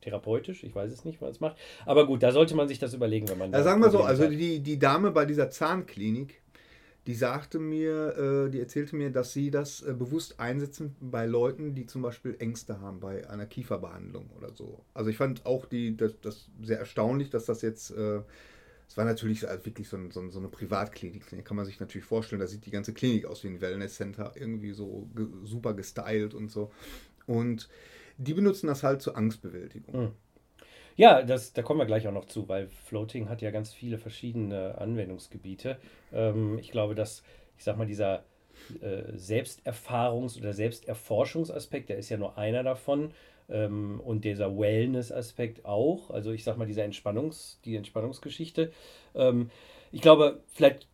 [0.00, 1.56] therapeutisch, ich weiß es nicht, was es macht.
[1.84, 4.02] Aber gut, da sollte man sich das überlegen, wenn man Ja, da sagen wir so,
[4.02, 6.40] also die, die Dame bei dieser Zahnklinik,
[7.06, 11.74] die sagte mir, äh, die erzählte mir, dass sie das äh, bewusst einsetzen bei Leuten,
[11.74, 14.80] die zum Beispiel Ängste haben bei einer Kieferbehandlung oder so.
[14.94, 18.20] Also ich fand auch die, das, das sehr erstaunlich, dass das jetzt, äh,
[18.88, 21.24] es war natürlich also wirklich so, ein, so, ein- so eine Privatklinik.
[21.30, 24.32] Da kann man sich natürlich vorstellen, da sieht die ganze Klinik aus wie ein Wellnesscenter,
[24.36, 26.70] irgendwie so ge super gestylt und so.
[27.26, 27.68] Und
[28.18, 29.94] die benutzen das halt zur Angstbewältigung.
[29.94, 30.12] Hm.
[30.96, 33.98] Ja, das, da kommen wir gleich auch noch zu, weil Floating hat ja ganz viele
[33.98, 35.78] verschiedene Anwendungsgebiete.
[36.12, 37.22] Ähm, ich glaube, dass,
[37.58, 38.24] ich sag mal, dieser
[38.80, 43.12] äh, Selbsterfahrungs- oder Selbsterforschungsaspekt, der ist ja nur einer davon.
[43.48, 46.10] Ähm, und dieser Wellness-Aspekt auch.
[46.10, 48.72] Also ich sag mal, dieser Entspannungs-, die Entspannungsgeschichte.
[49.14, 49.50] Ähm,
[49.92, 50.88] ich glaube, vielleicht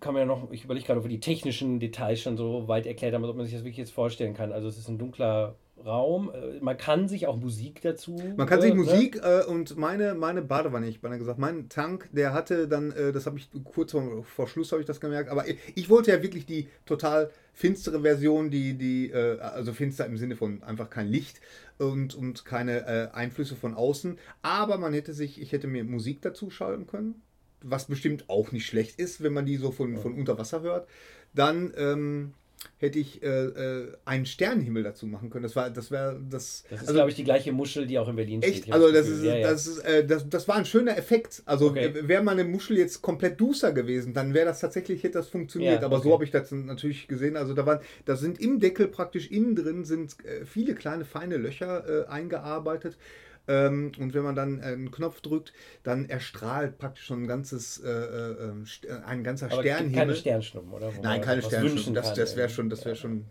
[0.00, 2.86] kann man ja noch, ich überlege gerade, ob wir die technischen Details schon so weit
[2.86, 4.52] erklärt haben, ob man sich das wirklich jetzt vorstellen kann.
[4.52, 6.30] Also es ist ein dunkler Raum.
[6.30, 8.20] Äh, Man kann sich auch Musik dazu.
[8.36, 8.80] Man kann sich äh, ne?
[8.80, 13.12] Musik äh, und meine, meine Badewanne, ich habe gesagt, mein Tank, der hatte dann, äh,
[13.12, 16.10] das habe ich kurz vor, vor Schluss habe ich das gemerkt, aber ich, ich wollte
[16.10, 20.90] ja wirklich die total finstere Version, die, die, äh, also finster im Sinne von einfach
[20.90, 21.40] kein Licht
[21.78, 26.50] und, und keine Einflüsse von außen, aber man hätte sich, ich hätte mir Musik dazu
[26.50, 27.22] schalten können,
[27.62, 30.88] was bestimmt auch nicht schlecht ist, wenn man die so von, von unter Wasser hört.
[31.34, 32.34] Dann, ähm,
[32.78, 35.42] hätte ich äh, äh, einen Sternenhimmel dazu machen können.
[35.42, 36.64] Das war, das wäre das.
[36.70, 38.62] Das ist, also, glaube ich, die gleiche Muschel, die auch in Berlin echt?
[38.62, 38.72] steht.
[38.72, 39.50] Also das ist, ja, ja.
[39.50, 41.42] das ist, äh, das, das war ein schöner Effekt.
[41.46, 41.92] Also okay.
[42.02, 45.80] wäre meine Muschel jetzt komplett duster gewesen, dann wäre das tatsächlich hätte das funktioniert.
[45.80, 46.08] Ja, Aber okay.
[46.08, 47.36] so habe ich das natürlich gesehen.
[47.36, 51.36] Also da waren, da sind im Deckel praktisch innen drin sind äh, viele kleine feine
[51.36, 52.96] Löcher äh, eingearbeitet.
[53.48, 57.88] Ähm, und wenn man dann einen Knopf drückt, dann erstrahlt praktisch schon ein ganzes, äh,
[57.90, 58.52] äh,
[58.86, 59.94] äh ein ganzer Aber Sternhimmel.
[59.94, 60.94] Keine Sternschnuppen, oder?
[60.94, 61.94] Wo Nein, keine Sternschnuppen.
[61.94, 63.00] Das, das wäre schon, das wäre ja.
[63.00, 63.24] schon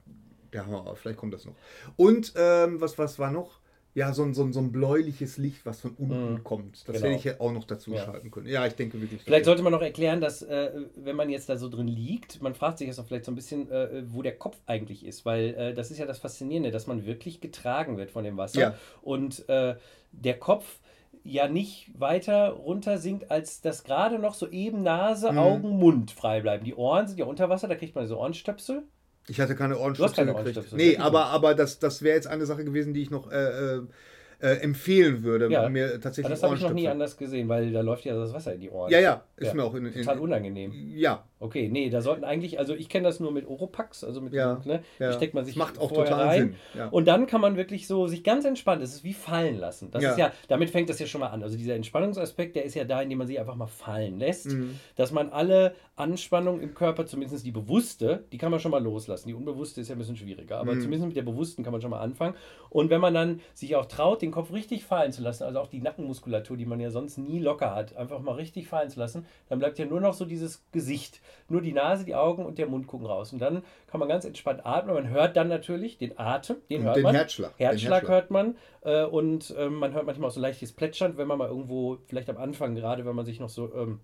[0.54, 0.96] der Hammer.
[0.96, 1.56] Vielleicht kommt das noch.
[1.96, 3.60] Und ähm, was, was war noch?
[3.98, 6.44] ja, so ein, so, ein, so ein bläuliches Licht, was von unten mhm.
[6.44, 6.88] kommt.
[6.88, 7.00] Das genau.
[7.00, 8.06] hätte ich ja auch noch dazu ja.
[8.06, 8.46] schalten können.
[8.46, 9.24] Ja, ich denke wirklich.
[9.24, 12.54] Vielleicht sollte man noch erklären, dass, äh, wenn man jetzt da so drin liegt, man
[12.54, 15.56] fragt sich jetzt auch vielleicht so ein bisschen, äh, wo der Kopf eigentlich ist, weil
[15.56, 18.62] äh, das ist ja das Faszinierende, dass man wirklich getragen wird von dem Wasser.
[18.62, 18.76] Ja.
[19.02, 19.78] Und äh,
[20.24, 20.80] der Kopf
[21.24, 25.38] ja nicht weiter runter sinkt, als dass gerade noch so eben Nase, mhm.
[25.38, 26.64] Augen, Mund frei bleiben.
[26.64, 28.84] Die Ohren sind ja unter Wasser, da kriegt man so Ohrenstöpsel.
[29.28, 30.74] Ich hatte keine Ohrenstöpsel gekriegt.
[30.74, 33.82] Nee, aber, aber das, das wäre jetzt eine Sache gewesen, die ich noch äh, äh
[34.40, 35.50] äh, empfehlen würde.
[35.50, 38.16] Ja, mir tatsächlich aber das habe ich noch nie anders gesehen, weil da läuft ja
[38.16, 38.92] das Wasser in die Ohren.
[38.92, 39.54] Ja, ja, ist ja.
[39.56, 40.72] mir auch in, in, total unangenehm.
[40.96, 41.26] Ja.
[41.40, 44.56] Okay, nee, da sollten eigentlich, also ich kenne das nur mit Oropax, also mit ja,
[44.56, 45.14] dem, ne, ja.
[45.14, 46.40] steckt man sich macht auch total rein.
[46.40, 46.56] Sinn.
[46.76, 46.88] Ja.
[46.88, 49.92] Und dann kann man wirklich so sich ganz entspannt, das ist wie fallen lassen.
[49.92, 50.12] Das ja.
[50.12, 51.44] ist ja, damit fängt das ja schon mal an.
[51.44, 54.80] Also dieser Entspannungsaspekt, der ist ja da, indem man sich einfach mal fallen lässt, mhm.
[54.96, 59.28] dass man alle Anspannung im Körper, zumindest die bewusste, die kann man schon mal loslassen.
[59.28, 60.82] Die unbewusste ist ja ein bisschen schwieriger, aber mhm.
[60.82, 62.36] zumindest mit der bewussten kann man schon mal anfangen.
[62.70, 65.68] Und wenn man dann sich auch traut, den Kopf richtig fallen zu lassen, also auch
[65.68, 69.26] die Nackenmuskulatur, die man ja sonst nie locker hat, einfach mal richtig fallen zu lassen,
[69.50, 71.22] dann bleibt ja nur noch so dieses Gesicht.
[71.50, 73.34] Nur die Nase, die Augen und der Mund gucken raus.
[73.34, 74.96] Und dann kann man ganz entspannt atmen.
[74.96, 77.16] Man hört dann natürlich den Atem, den hört den man.
[77.16, 77.54] Herzschlag.
[77.58, 78.02] Herzschlag.
[78.04, 78.56] Herzschlag hört man.
[78.82, 82.30] Äh, und ähm, man hört manchmal auch so leichtes Plätschern, wenn man mal irgendwo, vielleicht
[82.30, 84.00] am Anfang gerade, wenn man sich noch so ähm,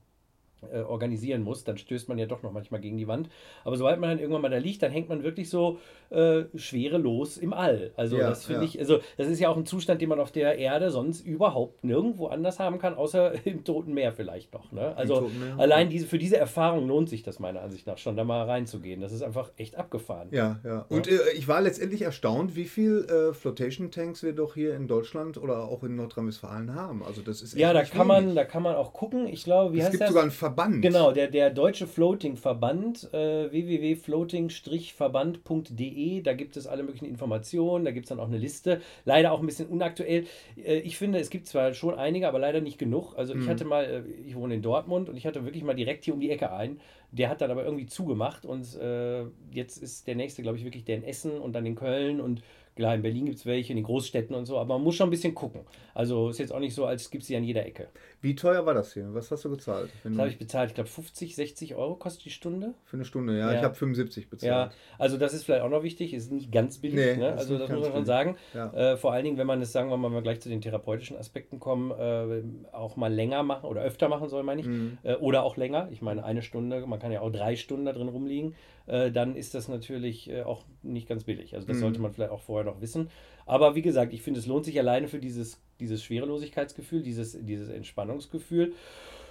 [0.72, 3.30] äh, organisieren muss, dann stößt man ja doch noch manchmal gegen die Wand.
[3.64, 7.38] Aber sobald man dann irgendwann mal da liegt, dann hängt man wirklich so äh, schwerelos
[7.38, 7.92] im All.
[7.96, 8.68] Also ja, das finde ja.
[8.68, 11.84] ich, also das ist ja auch ein Zustand, den man auf der Erde sonst überhaupt
[11.84, 14.72] nirgendwo anders haben kann, außer im Toten Meer vielleicht noch.
[14.72, 14.96] Ne?
[14.96, 18.44] Also allein diese, für diese Erfahrung lohnt sich das meiner Ansicht nach schon, da mal
[18.44, 19.02] reinzugehen.
[19.02, 20.30] Das ist einfach echt abgefahren.
[20.32, 20.86] Ja, ja.
[20.90, 24.88] Und äh, ich war letztendlich erstaunt, wie viel äh, Flotation Tanks wir doch hier in
[24.88, 27.04] Deutschland oder auch in Nordrhein-Westfalen haben.
[27.04, 29.28] Also das ist echt Ja, da kann man, da kann man auch gucken.
[29.28, 30.10] Ich glaube, wie es heißt gibt das?
[30.10, 30.82] sogar ein Verband.
[30.82, 37.92] Genau, der, der Deutsche Floating Verband, äh, www.floating-verband.de, da gibt es alle möglichen Informationen, da
[37.92, 38.82] gibt es dann auch eine Liste.
[39.06, 40.28] Leider auch ein bisschen unaktuell.
[40.64, 43.18] Äh, ich finde, es gibt zwar schon einige, aber leider nicht genug.
[43.18, 43.50] Also ich mhm.
[43.50, 46.20] hatte mal, äh, ich wohne in Dortmund und ich hatte wirklich mal direkt hier um
[46.20, 46.80] die Ecke ein.
[47.12, 50.84] Der hat dann aber irgendwie zugemacht und äh, jetzt ist der nächste, glaube ich, wirklich
[50.84, 52.42] der in Essen und dann in Köln und
[52.76, 55.08] Klar, in Berlin gibt es welche, in den Großstädten und so, aber man muss schon
[55.08, 55.62] ein bisschen gucken.
[55.94, 57.90] Also ist jetzt auch nicht so, als gibt es sie an jeder Ecke.
[58.20, 59.14] Wie teuer war das hier?
[59.14, 59.92] Was hast du bezahlt?
[60.04, 60.72] Das habe ich bezahlt.
[60.72, 62.74] Ich glaube 50, 60 Euro kostet die Stunde.
[62.86, 63.52] Für eine Stunde, ja.
[63.52, 63.58] ja.
[63.60, 64.50] Ich habe 75 bezahlt.
[64.50, 66.14] Ja, also das ist vielleicht auch noch wichtig.
[66.14, 66.96] Ist nicht ganz billig.
[66.96, 67.34] Nee, ne?
[67.34, 68.38] Also das muss man schon sagen.
[68.54, 68.72] Ja.
[68.74, 71.60] Äh, vor allen Dingen, wenn man es, sagen wir mal, gleich zu den therapeutischen Aspekten
[71.60, 72.44] kommen, äh,
[72.76, 74.68] auch mal länger machen oder öfter machen soll, meine ich.
[74.68, 74.98] Mhm.
[75.04, 75.90] Äh, oder auch länger.
[75.92, 78.56] Ich meine, eine Stunde, man kann ja auch drei Stunden da drin rumliegen.
[78.88, 81.56] Äh, dann ist das natürlich äh, auch nicht ganz billig.
[81.56, 81.82] Also das mhm.
[81.82, 83.10] sollte man vielleicht auch vorher noch wissen.
[83.46, 87.70] Aber wie gesagt, ich finde, es lohnt sich alleine für dieses, dieses Schwerelosigkeitsgefühl, dieses, dieses
[87.70, 88.74] Entspannungsgefühl.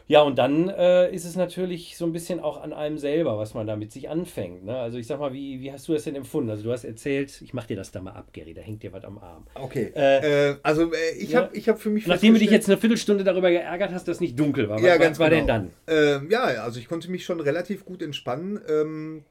[0.08, 3.54] Ja, und dann äh, ist es natürlich so ein bisschen auch an einem selber, was
[3.54, 4.64] man da mit sich anfängt.
[4.64, 4.76] Ne?
[4.76, 6.50] Also ich sag mal, wie, wie hast du das denn empfunden?
[6.50, 8.92] Also du hast erzählt, ich mach dir das da mal ab, Gary, da hängt dir
[8.92, 9.46] was am Arm.
[9.54, 9.92] Okay.
[9.94, 12.06] Äh, äh, also äh, ich ja, habe ich hab für mich...
[12.06, 14.82] Nachdem du dich jetzt eine Viertelstunde darüber geärgert hast, dass es nicht dunkel war, was,
[14.84, 15.46] ja, ganz was war genau.
[15.46, 16.22] denn dann?
[16.22, 18.60] Ähm, ja, also ich konnte mich schon relativ gut entspannen.
[18.68, 19.24] Ähm,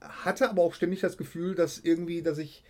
[0.00, 2.64] hatte aber auch ständig das Gefühl, dass irgendwie, dass ich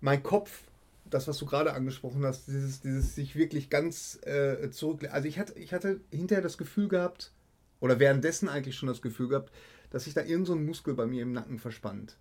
[0.00, 0.62] mein Kopf,
[1.08, 5.08] das, was du gerade angesprochen hast, dieses, dieses sich wirklich ganz äh, zurück.
[5.12, 7.32] Also ich hatte, ich hatte hinterher das Gefühl gehabt,
[7.80, 9.52] oder währenddessen eigentlich schon das Gefühl gehabt,
[9.90, 12.16] dass sich da irgend so ein Muskel bei mir im Nacken verspannt.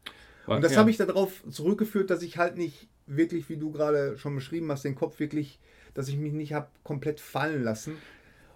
[0.46, 0.80] Und das ja.
[0.80, 4.84] habe ich darauf zurückgeführt, dass ich halt nicht wirklich, wie du gerade schon beschrieben hast,
[4.84, 5.60] den Kopf wirklich,
[5.94, 7.98] dass ich mich nicht habe komplett fallen lassen.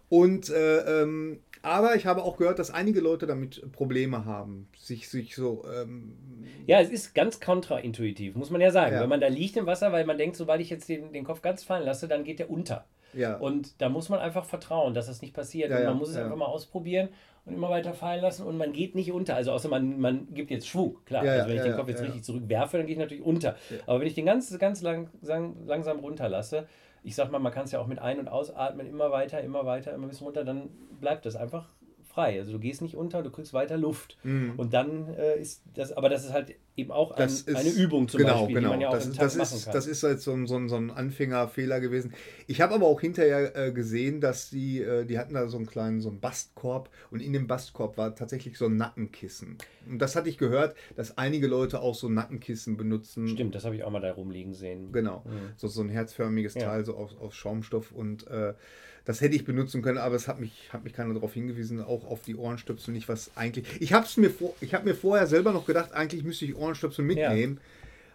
[0.09, 5.09] Und äh, ähm, aber ich habe auch gehört, dass einige Leute damit Probleme haben, sich,
[5.09, 5.65] sich so.
[5.73, 6.15] Ähm
[6.67, 8.95] ja, es ist ganz kontraintuitiv, muss man ja sagen.
[8.95, 9.01] Ja.
[9.01, 11.41] Wenn man da liegt im Wasser, weil man denkt, sobald ich jetzt den, den Kopf
[11.41, 12.85] ganz fallen lasse, dann geht der unter.
[13.13, 13.37] Ja.
[13.37, 15.71] Und da muss man einfach vertrauen, dass das nicht passiert.
[15.71, 17.09] Ja, und man muss es einfach mal ausprobieren
[17.45, 19.35] und immer weiter fallen lassen und man geht nicht unter.
[19.35, 21.23] Also außer man, man gibt jetzt Schwung, klar.
[21.23, 23.55] also wenn ich den Kopf jetzt richtig zurückwerfe, dann gehe ich natürlich unter.
[23.87, 26.67] Aber wenn ich den ganz, ganz lang, lang, langsam runterlasse,
[27.03, 29.65] ich sag mal, man kann es ja auch mit Ein- und Ausatmen immer weiter, immer
[29.65, 31.69] weiter, immer bis runter, dann bleibt das einfach
[32.09, 32.39] frei.
[32.39, 34.17] Also du gehst nicht unter, du kriegst weiter Luft.
[34.23, 34.53] Mhm.
[34.57, 38.07] Und dann äh, ist das, aber das ist halt eben auch ein, ist, eine Übung
[38.07, 38.67] zum genau, Beispiel, genau.
[38.69, 39.73] die man ja auch das, im ist- Tank das, machen ist, kann.
[39.73, 42.13] das ist halt so ein, so, so ein Anfängerfehler gewesen.
[42.47, 45.65] Ich habe aber auch hinterher äh, gesehen, dass die, äh, die hatten da so einen
[45.67, 49.57] kleinen, so einen Bastkorb und in dem Bastkorb war tatsächlich so ein Nackenkissen.
[49.89, 53.27] Und das hatte ich gehört, dass einige Leute auch so Nackenkissen benutzen.
[53.27, 54.91] Stimmt, das habe ich auch mal da rumliegen sehen.
[54.93, 55.51] Genau, Mhm.
[55.57, 56.61] so, so ein herzförmiges Ja.
[56.69, 58.53] Teil, so aus, aus Schaumstoff und äh,
[59.09, 62.05] das hätte ich benutzen können, aber es hat mich, hat mich keiner darauf hingewiesen, auch
[62.05, 63.81] auf die Ohrenstöpsel nicht, was eigentlich.
[63.81, 67.03] Ich habe mir, vor, ich hab mir vorher selber noch gedacht, eigentlich müsste ich Ohrenstöpsel
[67.03, 67.59] mitnehmen,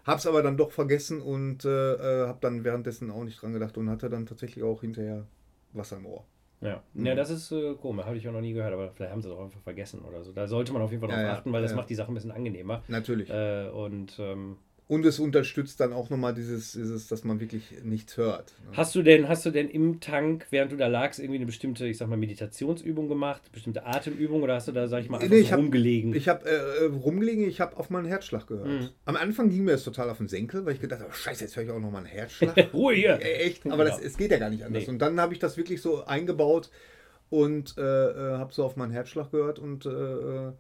[0.04, 3.52] habe es aber dann doch vergessen und äh, äh, habe dann währenddessen auch nicht dran
[3.52, 5.26] gedacht und hatte dann tatsächlich auch hinterher
[5.72, 6.22] Wasser im Ohr.
[6.61, 7.07] Ja, Mhm.
[7.07, 9.28] ja das ist äh, komisch, habe ich auch noch nie gehört, aber vielleicht haben sie
[9.30, 10.30] es auch einfach vergessen oder so.
[10.30, 11.80] Da sollte man auf jeden Fall drauf Ja, ja, achten, weil das ja, ja.
[11.80, 12.85] macht die Sache ein bisschen angenehmer.
[12.87, 13.28] Natürlich.
[13.30, 18.18] Äh, und ähm, Und es unterstützt dann auch nochmal dieses, dieses, dass man wirklich nichts
[18.18, 18.52] hört.
[18.70, 18.76] ne?
[18.76, 21.86] hast du denn, hast du denn im Tank, während du da lagst, irgendwie eine bestimmte,
[21.86, 25.30] ich sag mal, Meditationsübung gemacht, bestimmte Atemübung oder hast du da, sag ich mal, einfach
[25.30, 26.14] Nee, ich so hab- rumgelegen?
[26.14, 28.66] Ich habe äh, rumgelegen, ich habe auf meinen Herzschlag gehört.
[28.68, 28.88] Mhm.
[29.06, 31.56] Am Anfang ging mir das total auf den Senkel, weil ich gedacht habe, scheiße, jetzt
[31.56, 32.54] höre ich auch noch mal einen Herzschlag.
[32.74, 33.14] Ruhe hier!
[33.22, 34.06] Äh, Echt, aber das, Genau.
[34.08, 34.82] es geht ja gar nicht anders.
[34.82, 34.88] Nee.
[34.90, 36.70] Und dann habe ich das wirklich so eingebaut
[37.30, 40.52] und äh, äh, habe so auf meinen Herzschlag gehört und äh, äh,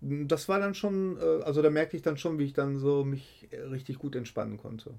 [0.00, 3.04] das war dann schon, äh, also da merkte ich dann schon, wie ich dann so
[3.04, 4.94] mich richtig gut entspannen konnte.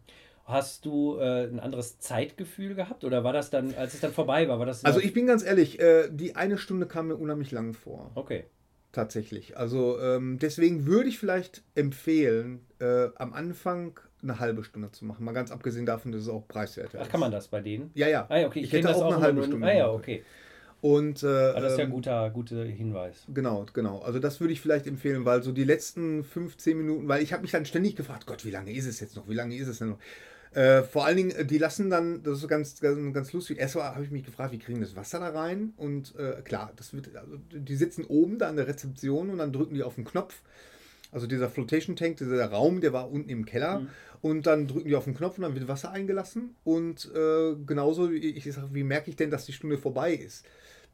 [0.45, 4.47] Hast du äh, ein anderes Zeitgefühl gehabt oder war das dann, als es dann vorbei
[4.47, 7.51] war, war das Also ich bin ganz ehrlich, äh, die eine Stunde kam mir unheimlich
[7.51, 8.11] lang vor.
[8.15, 8.45] Okay.
[8.91, 9.55] Tatsächlich.
[9.55, 15.23] Also ähm, deswegen würde ich vielleicht empfehlen, äh, am Anfang eine halbe Stunde zu machen.
[15.23, 17.11] Mal ganz abgesehen davon, dass es auch preiswerter Ach, ist.
[17.11, 17.91] kann man das bei denen?
[17.93, 18.25] Ja, ja.
[18.29, 20.03] Ah okay, Ich kenn hätte auch eine immer halbe Stunde Ah ja, gemacht.
[20.81, 23.25] Und äh, das ist ja ein ähm, guter, guter Hinweis.
[23.33, 23.99] Genau, genau.
[23.99, 27.41] Also das würde ich vielleicht empfehlen, weil so die letzten 15 Minuten, weil ich habe
[27.41, 29.27] mich dann ständig gefragt, Gott, wie lange ist es jetzt noch?
[29.27, 29.99] Wie lange ist es denn noch?
[30.51, 33.59] Äh, vor allen Dingen, äh, die lassen dann, das ist ganz, ganz, ganz lustig.
[33.59, 35.73] Erstmal habe ich mich gefragt, wie kriegen das Wasser da rein?
[35.75, 39.51] Und äh, klar, das wird, also die sitzen oben da an der Rezeption und dann
[39.51, 40.41] drücken die auf den Knopf.
[41.11, 43.87] Also dieser Flotation Tank, dieser Raum, der war unten im Keller.
[44.21, 46.55] Und dann drücken die auf den Knopf und dann wird Wasser eingelassen.
[46.63, 50.45] Und äh, genauso, ich sage, wie merke ich denn, dass die Stunde vorbei ist?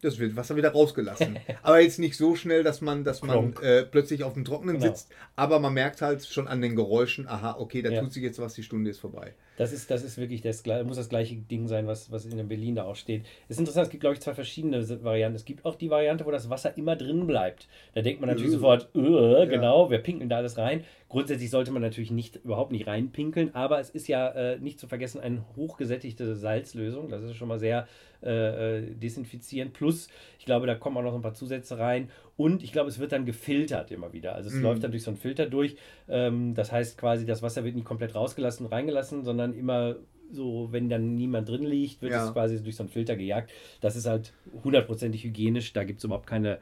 [0.05, 1.37] Das wird Wasser wieder rausgelassen.
[1.63, 4.87] aber jetzt nicht so schnell, dass man, dass man äh, plötzlich auf dem Trockenen Genau.
[4.87, 5.11] sitzt.
[5.35, 8.01] Aber man merkt halt schon an den Geräuschen, aha, okay, da Ja.
[8.01, 9.33] tut sich jetzt was, die Stunde ist vorbei.
[9.57, 12.75] Das ist, das ist wirklich das, muss das gleiche Ding sein, was, was in Berlin
[12.75, 13.23] da auch steht.
[13.47, 15.37] Es ist interessant, es gibt, glaube ich, zwei verschiedene Varianten.
[15.37, 17.67] Es gibt auch die Variante, wo das Wasser immer drin bleibt.
[17.93, 18.55] Da denkt man natürlich Äh.
[18.55, 20.83] sofort, äh, genau, wir pinkeln da alles rein.
[21.07, 24.87] Grundsätzlich sollte man natürlich nicht, überhaupt nicht reinpinkeln, aber es ist ja äh, nicht zu
[24.87, 27.09] vergessen eine hochgesättigte Salzlösung.
[27.09, 27.87] Das ist schon mal sehr
[28.23, 29.73] äh, äh, desinfizierend.
[29.73, 30.07] Plus,
[30.39, 32.09] ich glaube, da kommen auch noch ein paar Zusätze rein.
[32.37, 34.33] Und ich glaube, es wird dann gefiltert immer wieder.
[34.33, 34.63] Also es Mhm.
[34.63, 35.77] läuft dann durch so einen Filter durch.
[36.09, 39.97] Ähm, das heißt quasi, das Wasser wird nicht komplett rausgelassen und reingelassen, sondern immer
[40.31, 42.25] so, wenn dann niemand drin liegt, wird Ja.
[42.25, 43.51] es quasi durch so einen Filter gejagt.
[43.79, 45.71] Das ist halt hundertprozentig hygienisch.
[45.73, 46.57] Da gibt es überhaupt keine,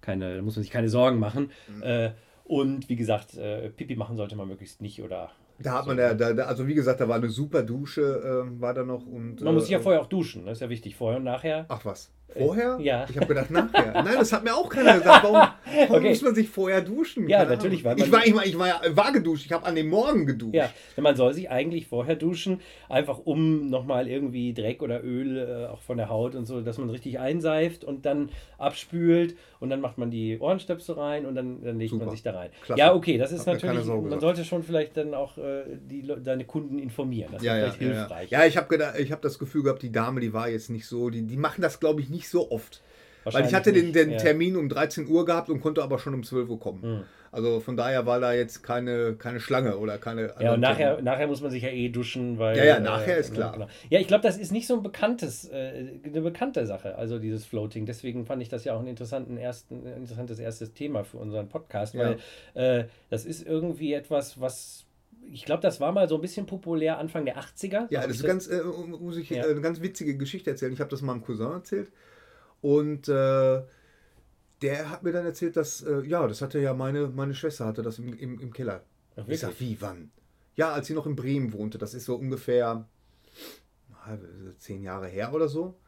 [0.00, 1.50] keine, da muss man sich keine Sorgen machen.
[1.68, 1.82] Mhm.
[1.82, 2.10] Äh,
[2.48, 5.30] und wie gesagt, äh, Pipi machen sollte man möglichst nicht oder.
[5.60, 8.60] Da hat man ja, da, da, also wie gesagt, da war eine super Dusche, ähm,
[8.60, 9.40] war da noch und.
[9.40, 10.96] Man muss sich ja äh, vorher auch duschen, das ist ja wichtig.
[10.96, 11.66] Vorher und nachher.
[11.68, 12.10] Ach was?
[12.30, 12.78] Vorher?
[12.80, 13.06] ja.
[13.08, 13.92] Ich habe gedacht nachher.
[14.02, 15.24] Nein, das hat mir auch keiner gesagt.
[15.24, 15.36] Warum,
[15.88, 16.08] warum Okay.
[16.10, 17.26] muss man sich vorher duschen?
[17.28, 19.46] Ja, Keine natürlich, weil ich man- war, ich war, ich war, ja- war geduscht.
[19.46, 20.54] Ich habe an dem Morgen geduscht.
[20.54, 25.66] Ja, man soll sich eigentlich vorher duschen, einfach um nochmal irgendwie Dreck oder Öl äh,
[25.72, 29.80] auch von der Haut und so, dass man richtig einseift und dann abspült und dann
[29.80, 32.10] macht man die Ohrenstöpsel rein und dann, dann legt man Super.
[32.12, 32.50] sich da rein.
[32.64, 32.78] Klasse.
[32.78, 34.20] Ja, okay, das ist keine natürlich, man gesagt.
[34.22, 37.30] sollte schon vielleicht dann auch äh, die, deine Kunden informieren.
[37.32, 37.94] Das Ja, ist ja, vielleicht ja, ja.
[38.00, 38.30] hilfreich.
[38.30, 40.86] ja, ich habe gedacht, ich habe das Gefühl gehabt, die Dame, die war jetzt nicht
[40.86, 42.82] so, die, die machen das, glaube ich, nicht so oft.
[43.24, 44.16] Weil ich hatte den, nicht, den ja.
[44.16, 46.82] Termin um 13 Uhr gehabt und konnte aber schon um 12 Uhr kommen.
[46.82, 47.04] Hm.
[47.30, 50.32] Also von daher war da jetzt keine, keine Schlange oder keine.
[50.40, 52.56] Ja, und nachher, nachher muss man sich ja eh duschen, weil.
[52.56, 53.68] Ja, ja, nachher ist ne, klar.
[53.90, 57.44] Ja, ich glaube, das ist nicht so ein bekanntes, äh, eine bekannte Sache, also dieses
[57.44, 57.84] Floating.
[57.84, 61.48] Deswegen fand ich das ja auch einen interessanten ersten, ein interessantes erstes Thema für unseren
[61.48, 62.16] Podcast, Ja.
[62.54, 64.84] weil äh, das ist irgendwie etwas, was.
[65.30, 67.86] Ich glaube, das war mal so ein bisschen populär Anfang der 80er.
[67.90, 69.44] Ja, Hab das ist ganz, äh, muss ich Ja.
[69.44, 70.72] äh, eine ganz witzige Geschichte erzählen.
[70.72, 71.92] Ich habe das meinem Cousin erzählt
[72.60, 73.62] und äh,
[74.62, 77.82] der hat mir dann erzählt, dass, äh, ja, das hatte ja meine, meine Schwester hatte
[77.82, 78.82] das im, im, im Keller.
[79.16, 80.10] Ach, ich sag, wie, wann?
[80.56, 81.78] Ja, als sie noch in Bremen wohnte.
[81.78, 82.88] Das ist so ungefähr
[84.58, 85.78] zehn Jahre her oder so.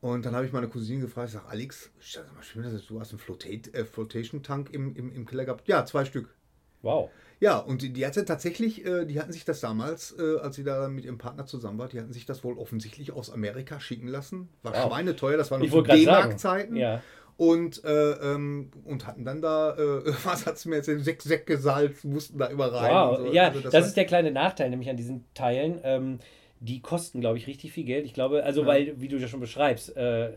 [0.00, 2.98] Und dann habe ich meine Cousine gefragt, ich sage, Alex, sag mal, schön, dass du
[2.98, 5.68] hast einen Flotat äh, Flotation-Tank im, im, im Keller gehabt.
[5.68, 6.34] Ja, zwei Stück.
[6.82, 7.10] Wow.
[7.40, 10.62] Ja, und die, die hatte tatsächlich, äh, die hatten sich das damals, äh, als sie
[10.64, 14.06] da mit ihrem Partner zusammen war, die hatten sich das wohl offensichtlich aus Amerika schicken
[14.06, 14.48] lassen.
[14.62, 14.86] War Wow.
[14.92, 15.82] schweineteuer, das war noch zu.
[15.82, 16.76] D-Mark-Zeiten.
[16.76, 17.02] Ja.
[17.38, 21.58] Und, äh, ähm, und hatten dann da, äh, was hat es mir erzählt, sechs Säcke
[21.58, 22.92] Salz, mussten da immer rein.
[22.92, 23.32] Wow, so.
[23.32, 25.80] ja, Also das, war- ist der kleine Nachteil nämlich an diesen Teilen.
[25.82, 26.18] Ähm,
[26.62, 28.06] die kosten, glaube ich, richtig viel Geld.
[28.06, 28.66] Ich glaube, also, ja.
[28.68, 30.30] weil, wie du ja schon beschreibst, äh,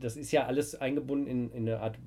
[0.00, 1.98] das ist ja alles eingebunden in, in eine Art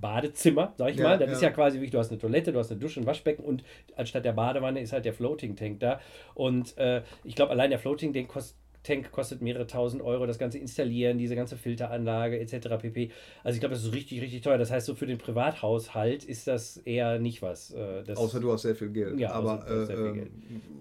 [0.00, 1.18] Badezimmer, sag ich ja, mal.
[1.18, 1.34] Das ja.
[1.34, 3.64] ist ja quasi wie du hast eine Toilette, du hast eine Dusche, ein Waschbecken und
[3.96, 6.00] anstatt der Badewanne ist halt der Floating Tank da.
[6.34, 8.56] Und äh, ich glaube, allein der Floating Tank kostet
[8.88, 12.68] Tank kostet mehrere tausend Euro, das ganze installieren, diese ganze Filteranlage etc.
[12.80, 13.10] pp.
[13.44, 14.56] Also ich glaube, das ist richtig, richtig teuer.
[14.56, 17.72] Das heißt, so für den Privathaushalt ist das eher nicht was.
[17.72, 19.18] Äh, außer du hast sehr viel Geld.
[19.18, 20.30] Ja, aber äh, viel ähm, Geld.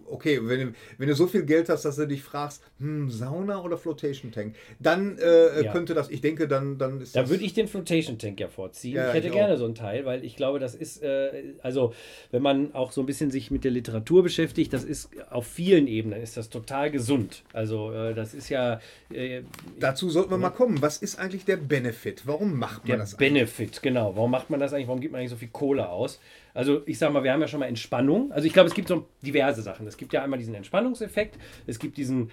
[0.09, 3.61] okay, wenn du, wenn du so viel Geld hast, dass du dich fragst, hm, Sauna
[3.61, 5.71] oder Flotation Tank, dann äh, ja.
[5.71, 8.95] könnte das, ich denke, dann, dann ist Da würde ich den Flotation Tank ja vorziehen.
[8.95, 9.59] Ja, ich hätte ich gerne auch.
[9.59, 11.93] so ein Teil, weil ich glaube, das ist, äh, also
[12.31, 15.87] wenn man auch so ein bisschen sich mit der Literatur beschäftigt, das ist auf vielen
[15.87, 17.43] Ebenen ist das total gesund.
[17.51, 18.79] Also äh, das ist ja.
[19.11, 19.41] Äh,
[19.79, 20.81] Dazu sollten wir mal kommen.
[20.81, 22.23] Was ist eigentlich der Benefit?
[22.25, 23.11] Warum macht man der das?
[23.11, 24.15] Der Benefit, genau.
[24.15, 24.87] Warum macht man das eigentlich?
[24.87, 26.19] Warum gibt man eigentlich so viel Kohle aus?
[26.53, 28.31] Also ich sag mal, wir haben ja schon mal Entspannung.
[28.31, 29.87] Also ich glaube, es gibt so diverse Sachen.
[29.87, 31.37] Es gibt ja einmal diesen Entspannungseffekt.
[31.67, 32.31] Es gibt diesen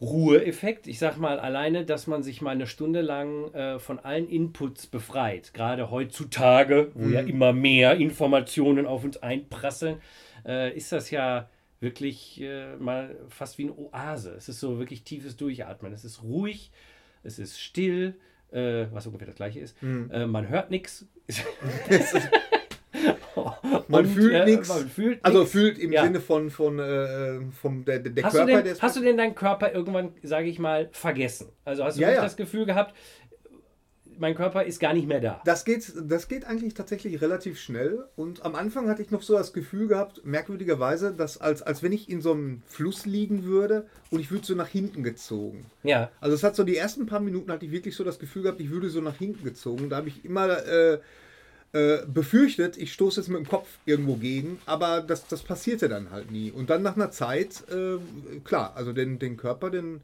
[0.00, 0.86] Ruheeffekt.
[0.86, 4.86] Ich sag mal alleine, dass man sich mal eine Stunde lang äh, von allen Inputs
[4.86, 5.54] befreit.
[5.54, 7.12] Gerade heutzutage, wo mhm.
[7.12, 10.00] ja immer mehr Informationen auf uns einprasseln,
[10.46, 11.48] äh, ist das ja
[11.80, 14.34] wirklich äh, mal fast wie eine Oase.
[14.36, 15.92] Es ist so wirklich tiefes Durchatmen.
[15.92, 16.70] Es ist ruhig,
[17.22, 18.14] es ist still,
[18.50, 19.80] äh, was ungefähr das gleiche ist.
[19.82, 20.10] Mhm.
[20.10, 21.06] Äh, man hört nichts.
[23.88, 24.70] man, fühlt äh, nichts.
[25.22, 26.04] Also fühlt im ja.
[26.04, 28.56] Sinne von, von äh, vom, der, der hast Körper.
[28.56, 31.48] Du denn, hast du denn deinen Körper irgendwann, sage ich mal, vergessen?
[31.64, 32.22] Also hast du ja, ja.
[32.22, 32.94] das Gefühl gehabt,
[34.18, 35.40] mein Körper ist gar nicht mehr da.
[35.44, 38.04] Das geht, das geht eigentlich tatsächlich relativ schnell.
[38.16, 41.92] Und am Anfang hatte ich noch so das Gefühl gehabt, merkwürdigerweise, dass als, als wenn
[41.92, 45.66] ich in so einem Fluss liegen würde und ich würde so nach hinten gezogen.
[45.82, 46.10] Ja.
[46.20, 48.60] Also es hat so die ersten paar Minuten hatte ich wirklich so das Gefühl gehabt,
[48.60, 49.90] ich würde so nach hinten gezogen.
[49.90, 50.98] Da habe ich immer äh,
[51.72, 56.10] äh, befürchtet, ich stoße jetzt mit dem Kopf irgendwo gegen, aber das, das passierte dann
[56.10, 56.50] halt nie.
[56.50, 57.98] Und dann nach einer Zeit, äh,
[58.44, 60.00] klar, also den, den Körper, den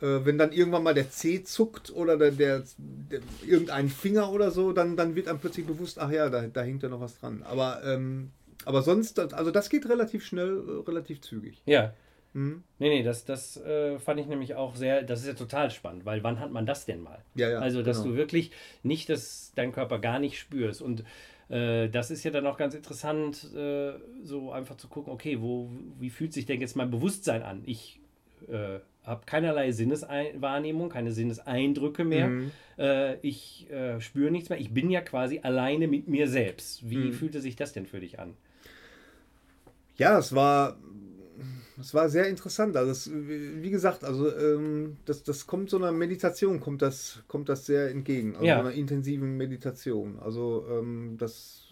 [0.00, 4.72] wenn dann irgendwann mal der Zeh zuckt oder der, der, der, irgendein Finger oder so,
[4.72, 7.42] dann, dann wird einem plötzlich bewusst, ach ja, da, da hängt ja noch was dran.
[7.42, 8.30] Aber, ähm,
[8.64, 11.62] aber sonst, also das geht relativ schnell, äh, relativ zügig.
[11.66, 11.92] Ja.
[12.32, 12.62] Mhm.
[12.78, 16.04] Nee, nee, das, das äh, fand ich nämlich auch sehr, das ist ja total spannend,
[16.04, 17.18] weil wann hat man das denn mal?
[17.34, 18.12] Ja, ja, also, dass genau.
[18.12, 21.04] du wirklich nicht, dass dein Körper gar nicht spürst und
[21.48, 25.70] äh, das ist ja dann auch ganz interessant, äh, so einfach zu gucken, okay, wo,
[25.98, 27.62] wie fühlt sich denn jetzt mein Bewusstsein an?
[27.66, 28.00] Ich
[28.48, 32.28] äh, habe keinerlei Sinneswahrnehmung, keine Sinneseindrücke mehr.
[32.28, 32.50] Mhm.
[32.78, 34.60] Äh, ich äh, spüre nichts mehr.
[34.60, 36.88] Ich bin ja quasi alleine mit mir selbst.
[36.88, 37.12] Wie mhm.
[37.12, 38.34] fühlte sich das denn für dich an?
[39.96, 40.78] Ja, es war,
[41.78, 42.76] es war sehr interessant.
[42.76, 47.48] Also es, wie gesagt, also ähm, das, das kommt so einer Meditation, kommt das, kommt
[47.48, 48.34] das sehr entgegen.
[48.34, 48.60] Also ja.
[48.60, 50.18] einer intensiven Meditation.
[50.18, 51.68] Also ähm, das.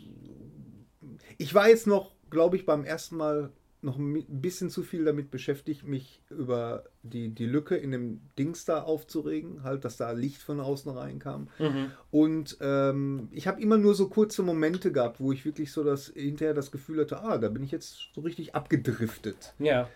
[1.37, 5.31] Ich war jetzt noch, glaube ich, beim ersten Mal noch ein bisschen zu viel damit
[5.31, 10.43] beschäftigt, mich über die, die Lücke in dem Dings da aufzuregen, halt, dass da Licht
[10.43, 11.49] von außen reinkam.
[11.59, 11.93] Mhm.
[12.11, 16.09] Und ähm, ich habe immer nur so kurze Momente gehabt, wo ich wirklich so das
[16.09, 19.55] hinterher das Gefühl hatte, ah, da bin ich jetzt so richtig abgedriftet.
[19.59, 19.89] Ja.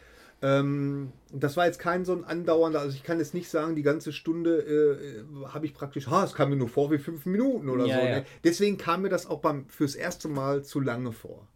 [0.42, 3.82] Ähm, das war jetzt kein so ein andauernder, also ich kann jetzt nicht sagen, die
[3.82, 7.68] ganze Stunde äh, habe ich praktisch, ha, es kam mir nur vor wie fünf Minuten
[7.68, 8.04] oder ja, so.
[8.04, 8.16] Ja.
[8.16, 8.24] Ne?
[8.42, 11.46] Deswegen kam mir das auch beim, fürs erste Mal zu lange vor.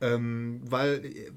[0.00, 1.30] Ähm, weil äh,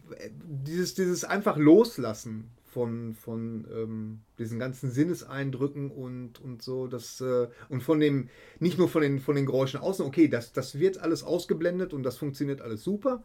[0.45, 7.47] dieses, dieses einfach Loslassen von, von ähm, diesen ganzen Sinneseindrücken und, und so, das, äh,
[7.69, 10.97] und von dem, nicht nur von den, von den Geräuschen außen, okay, das, das wird
[10.97, 13.23] alles ausgeblendet und das funktioniert alles super,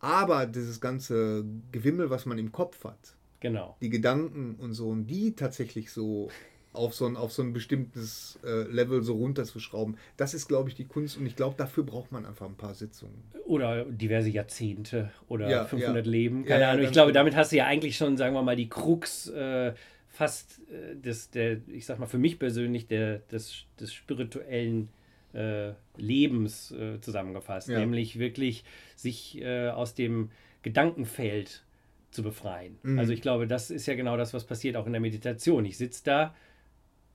[0.00, 3.76] aber dieses ganze Gewimmel, was man im Kopf hat, genau.
[3.80, 6.28] die Gedanken und so, und die tatsächlich so
[6.72, 9.96] auf so ein, auf so ein bestimmtes äh, Level so runterzuschrauben.
[10.16, 12.74] Das ist, glaube ich, die Kunst und ich glaube, dafür braucht man einfach ein paar
[12.74, 13.22] Sitzungen.
[13.46, 16.10] Oder diverse Jahrzehnte oder ja, 500 ja.
[16.10, 16.84] Leben, keine ja, Ahnung.
[16.84, 19.74] Ich glaube, damit hast du ja eigentlich schon, sagen wir mal, die Krux äh,
[20.08, 24.88] fast äh, des, der, ich sag mal, für mich persönlich, der, des, des spirituellen
[25.34, 27.68] äh, Lebens äh, zusammengefasst.
[27.68, 28.64] Nämlich wirklich
[28.96, 30.30] sich äh, aus dem
[30.62, 31.64] Gedankenfeld
[32.10, 32.78] zu befreien.
[32.82, 32.98] Mhm.
[32.98, 35.64] Also ich glaube, das ist ja genau das, was passiert auch in der Meditation.
[35.64, 36.34] Ich sitze da,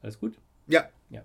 [0.01, 0.33] alles gut?
[0.67, 0.89] Ja.
[1.09, 1.23] Ja.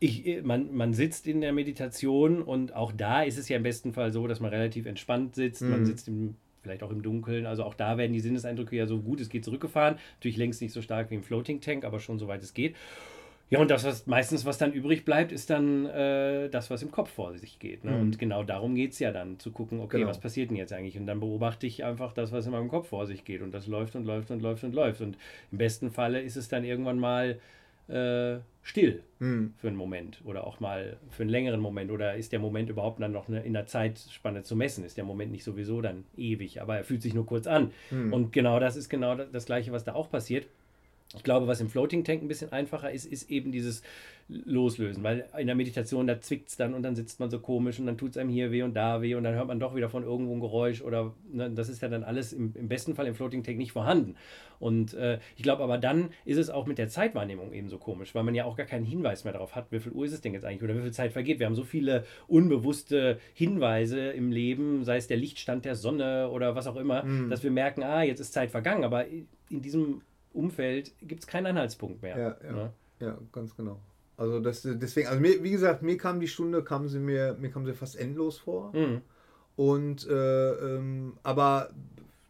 [0.00, 3.62] Ich, äh, man, man sitzt in der Meditation und auch da ist es ja im
[3.62, 5.62] besten Fall so, dass man relativ entspannt sitzt.
[5.62, 5.70] Mhm.
[5.70, 7.46] Man sitzt im, vielleicht auch im Dunkeln.
[7.46, 9.98] Also auch da werden die Sinneseindrücke ja so gut es geht zurückgefahren.
[10.16, 12.74] Natürlich längst nicht so stark wie im Floating Tank, aber schon soweit es geht.
[13.52, 16.90] Ja, und das, was meistens, was dann übrig bleibt, ist dann äh, das, was im
[16.90, 17.84] Kopf vor sich geht.
[17.84, 17.90] Ne?
[17.90, 18.00] Mhm.
[18.00, 20.08] Und genau darum geht es ja dann, zu gucken, okay, genau.
[20.08, 20.96] was passiert denn jetzt eigentlich?
[20.96, 23.42] Und dann beobachte ich einfach das, was in meinem Kopf vor sich geht.
[23.42, 25.02] Und das läuft und läuft und läuft und läuft.
[25.02, 25.18] Und
[25.50, 27.40] im besten Falle ist es dann irgendwann mal
[27.88, 29.54] äh, still hm.
[29.56, 31.90] für einen Moment oder auch mal für einen längeren Moment?
[31.90, 34.84] Oder ist der Moment überhaupt dann noch in der Zeitspanne zu messen?
[34.84, 37.72] Ist der Moment nicht sowieso dann ewig, aber er fühlt sich nur kurz an?
[37.90, 38.12] Hm.
[38.12, 40.46] Und genau das ist genau das Gleiche, was da auch passiert.
[41.14, 43.82] Ich glaube, was im Floating Tank ein bisschen einfacher ist, ist eben dieses
[44.44, 47.78] Loslösen, weil in der Meditation, da zwickt es dann und dann sitzt man so komisch
[47.78, 49.74] und dann tut es einem hier weh und da weh und dann hört man doch
[49.74, 52.94] wieder von irgendwo ein Geräusch oder ne, das ist ja dann alles im, im, besten
[52.94, 54.16] Fall im Floating Tank nicht vorhanden.
[54.58, 58.14] Und äh, ich glaube aber dann ist es auch mit der Zeitwahrnehmung eben so komisch,
[58.14, 60.20] weil man ja auch gar keinen Hinweis mehr darauf hat, wie viel Uhr ist es
[60.20, 61.38] denn jetzt eigentlich oder wie viel Zeit vergeht.
[61.38, 66.54] Wir haben so viele unbewusste Hinweise im Leben, sei es der Lichtstand der Sonne oder
[66.54, 67.30] was auch immer, mhm.
[67.30, 70.02] dass wir merken, ah, jetzt ist Zeit vergangen, aber in diesem
[70.32, 72.18] Umfeld gibt es keinen Anhaltspunkt mehr.
[72.18, 72.72] Ja, ja, ne?
[73.00, 73.78] ja, ganz genau.
[74.16, 77.50] Also das, deswegen, also mir, wie gesagt, mir kam die Stunde, kam sie mir, mir
[77.50, 78.72] kam sie fast endlos vor.
[78.74, 79.00] Mhm.
[79.56, 81.70] Und äh, ähm, aber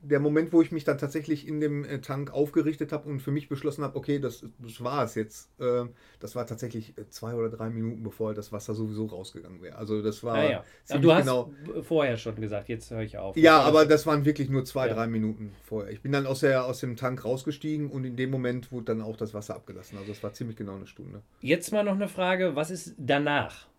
[0.02, 3.30] der Moment, wo ich mich dann tatsächlich in dem äh, Tank aufgerichtet habe und für
[3.30, 5.84] mich beschlossen habe, okay, das, das war es jetzt, äh,
[6.18, 9.76] das war tatsächlich äh, zwei oder drei Minuten, bevor das Wasser sowieso rausgegangen wäre.
[9.76, 10.34] Also das war.
[10.34, 10.64] Ah, ja.
[10.88, 10.98] ja.
[10.98, 13.36] du hast genau, vorher schon gesagt, jetzt höre ich auf.
[13.36, 14.94] Ja, aber das waren wirklich nur zwei, ja.
[14.94, 15.92] drei Minuten vorher.
[15.92, 19.02] Ich bin dann aus, der, aus dem Tank rausgestiegen und in dem Moment wurde dann
[19.02, 19.98] auch das Wasser abgelassen.
[19.98, 21.22] Also das war ziemlich genau eine Stunde.
[21.40, 23.71] Jetzt mal noch eine Frage, was ist danach?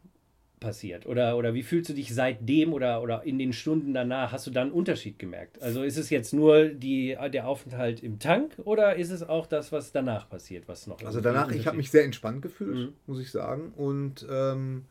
[0.63, 1.05] Passiert?
[1.05, 4.31] Oder, oder wie fühlst du dich seitdem oder, oder in den Stunden danach?
[4.31, 5.61] Hast du da einen Unterschied gemerkt?
[5.61, 9.71] Also ist es jetzt nur die, der Aufenthalt im Tank oder ist es auch das,
[9.71, 11.03] was danach passiert, was noch?
[11.03, 12.93] Also danach, ich habe mich sehr entspannt gefühlt, mhm.
[13.05, 13.73] muss ich sagen.
[13.75, 14.85] Und ähm,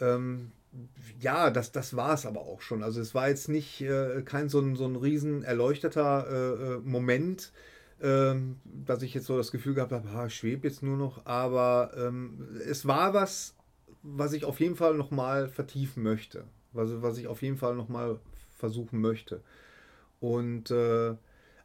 [0.00, 0.50] ähm,
[1.20, 2.82] ja, das, das war es aber auch schon.
[2.82, 6.78] Also es war jetzt nicht äh, kein so ein, so ein riesen erleuchteter äh, äh
[6.82, 7.52] Moment,
[8.02, 11.24] ähm, dass ich jetzt so das Gefühl gehabt habe, ah, ich schwebe jetzt nur noch.
[11.24, 13.54] Aber ähm, es war was
[14.02, 16.44] was ich auf jeden Fall nochmal vertiefen möchte.
[16.72, 18.18] Was, was ich auf jeden Fall nochmal
[18.56, 19.42] versuchen möchte.
[20.20, 21.14] Und äh,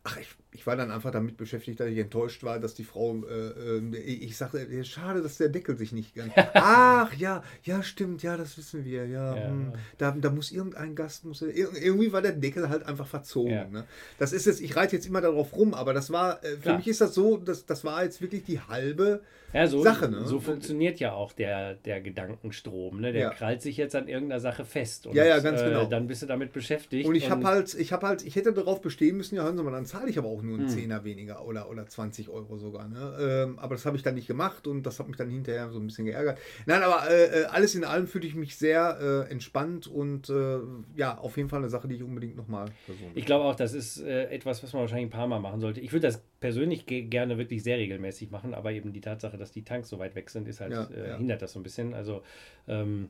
[0.03, 3.15] ach, ich, ich war dann einfach damit beschäftigt, dass ich enttäuscht war, dass die Frau,
[3.25, 6.33] äh, äh, ich sagte, schade, dass der Deckel sich nicht ganz.
[6.55, 9.35] Ach ja, ja, stimmt, ja, das wissen wir, ja.
[9.35, 9.49] ja.
[9.49, 13.51] Hm, da, da muss irgendein Gast, muss, irgendwie war der Deckel halt einfach verzogen.
[13.51, 13.65] Ja.
[13.65, 13.83] Ne?
[14.17, 16.77] Das ist jetzt, ich reite jetzt immer darauf rum, aber das war, äh, für Klar.
[16.77, 19.21] mich ist das so, das, das war jetzt wirklich die halbe
[19.53, 20.09] ja, so, Sache.
[20.09, 20.25] Ne?
[20.25, 22.99] So funktioniert ja auch der, der Gedankenstrom.
[22.99, 23.13] Ne?
[23.13, 25.07] Der krallt sich jetzt an irgendeiner Sache fest.
[25.07, 25.85] Und, ja, ja, ganz äh, genau.
[25.85, 27.07] Dann bist du damit beschäftigt.
[27.07, 29.63] Und ich habe halt, ich habe halt, ich hätte darauf bestehen müssen, ja, hören Sie
[29.63, 30.75] mal, dann zahle ich aber auch nur einen hm.
[30.75, 32.87] Zehner weniger oder, oder 20 Euro sogar.
[32.87, 33.17] Ne?
[33.19, 35.79] Ähm, aber das habe ich dann nicht gemacht und das hat mich dann hinterher so
[35.79, 36.39] ein bisschen geärgert.
[36.65, 40.59] Nein, aber äh, äh alles in allem fühle ich mich sehr äh, entspannt und äh,
[40.95, 43.11] ja, auf jeden Fall eine Sache, die ich unbedingt nochmal versuche.
[43.13, 45.81] Ich glaube auch, das ist äh, etwas, was man wahrscheinlich ein paar Mal machen sollte.
[45.81, 49.63] Ich würde das persönlich gerne wirklich sehr regelmäßig machen, aber eben die Tatsache, dass die
[49.63, 51.17] Tanks so weit weg sind, ist halt, ja, äh, ja.
[51.17, 51.93] hindert das so ein bisschen.
[51.93, 52.21] Also,
[52.67, 53.09] ähm,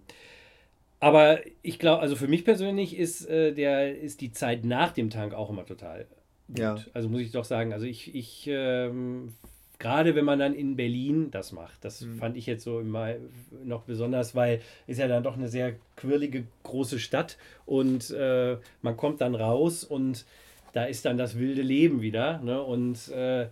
[1.00, 5.10] aber ich glaube, also für mich persönlich ist, äh, der, ist die Zeit nach dem
[5.10, 6.08] Tank auch immer total
[6.48, 6.60] gut.
[6.60, 6.78] Ja.
[6.93, 9.34] Also muss ich doch sagen, also ich, ich ähm,
[9.80, 12.18] gerade wenn man dann in Berlin das macht, das mhm.
[12.18, 13.16] fand ich jetzt so immer
[13.64, 18.98] noch besonders, weil ist ja dann doch eine sehr quirlige große Stadt und äh, man
[18.98, 20.26] kommt dann raus und
[20.74, 22.39] da ist dann das wilde Leben wieder.
[22.39, 22.62] Ne?
[22.62, 23.48] Und äh,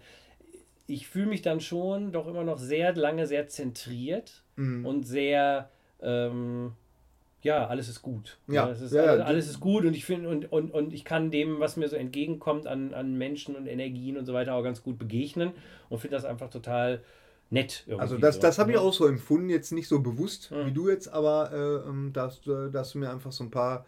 [0.88, 4.86] ich fühle mich dann schon doch immer noch sehr lange sehr zentriert mhm.
[4.86, 5.70] und sehr,
[6.02, 6.74] ähm,
[7.46, 8.40] ja, alles ist gut.
[8.48, 11.30] Ja, ist, ja, alles, alles, ist gut und ich finde, und, und, und ich kann
[11.30, 14.82] dem, was mir so entgegenkommt an, an Menschen und Energien und so weiter, auch ganz
[14.82, 15.52] gut begegnen
[15.90, 17.04] und finde das einfach total
[17.52, 17.86] nett.
[18.00, 18.42] Also das, so.
[18.42, 18.82] das habe ich ne?
[18.82, 20.66] auch so empfunden, jetzt nicht so bewusst mhm.
[20.66, 23.86] wie du jetzt, aber äh, ähm, dass, dass du mir einfach so ein paar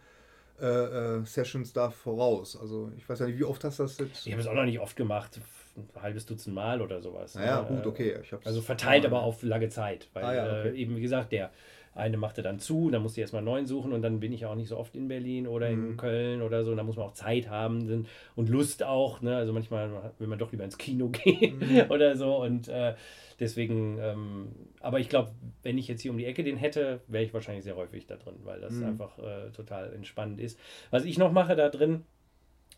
[0.60, 2.56] äh, äh, Sessions da voraus.
[2.56, 4.24] Also ich weiß ja nicht, wie oft hast du das jetzt?
[4.24, 5.40] Ich habe es auch noch nicht oft gemacht,
[5.78, 7.34] ein halbes Dutzend Mal oder sowas.
[7.34, 7.68] Naja, ne?
[7.68, 8.16] gut, okay.
[8.44, 10.68] also verteilt aber auf lange Zeit, weil ah, ja, okay.
[10.68, 11.50] äh, eben wie gesagt, der
[11.98, 14.54] eine machte dann zu, dann musste ich erstmal neuen suchen und dann bin ich auch
[14.54, 15.96] nicht so oft in Berlin oder in mhm.
[15.96, 16.74] Köln oder so.
[16.74, 18.06] Da muss man auch Zeit haben
[18.36, 19.20] und Lust auch.
[19.20, 19.36] Ne?
[19.36, 21.90] Also manchmal will man doch lieber ins Kino gehen mhm.
[21.90, 22.36] oder so.
[22.36, 22.94] Und äh,
[23.40, 24.48] deswegen, ähm,
[24.80, 27.64] aber ich glaube, wenn ich jetzt hier um die Ecke den hätte, wäre ich wahrscheinlich
[27.64, 28.86] sehr häufig da drin, weil das mhm.
[28.86, 30.58] einfach äh, total entspannend ist.
[30.90, 32.04] Was ich noch mache da drin,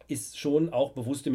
[0.08, 1.30] ist schon auch bewusste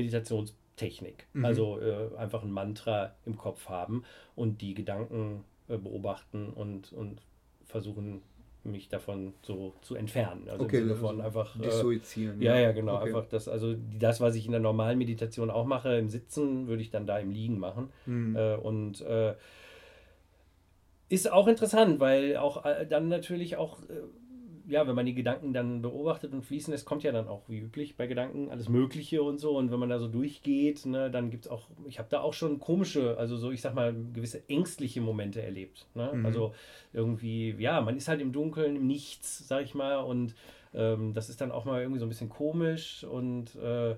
[0.75, 1.27] Meditationstechnik.
[1.33, 1.45] Mhm.
[1.45, 4.03] Also äh, einfach ein Mantra im Kopf haben
[4.35, 7.21] und die Gedanken äh, beobachten und, und
[7.65, 8.21] versuchen,
[8.63, 10.49] mich davon so zu entfernen.
[10.49, 11.55] Also okay, im Sinne von einfach.
[11.59, 12.41] Dissoziieren.
[12.41, 12.95] Äh, ja, ja, genau.
[12.95, 13.07] Okay.
[13.07, 16.81] Einfach das, also das, was ich in der normalen Meditation auch mache, im Sitzen, würde
[16.81, 17.89] ich dann da im Liegen machen.
[18.07, 18.35] Mhm.
[18.35, 19.35] Äh, und äh,
[21.09, 24.01] ist auch interessant, weil auch äh, dann natürlich auch äh,
[24.67, 27.59] ja, wenn man die Gedanken dann beobachtet und fließen lässt, kommt ja dann auch wie
[27.59, 29.57] üblich bei Gedanken alles Mögliche und so.
[29.57, 32.33] Und wenn man da so durchgeht, ne, dann gibt es auch, ich habe da auch
[32.33, 35.87] schon komische, also so, ich sag mal, gewisse ängstliche Momente erlebt.
[35.93, 36.11] Ne?
[36.13, 36.25] Mhm.
[36.25, 36.53] Also
[36.93, 40.35] irgendwie, ja, man ist halt im Dunkeln, im Nichts, sag ich mal, und
[40.73, 43.95] ähm, das ist dann auch mal irgendwie so ein bisschen komisch und äh,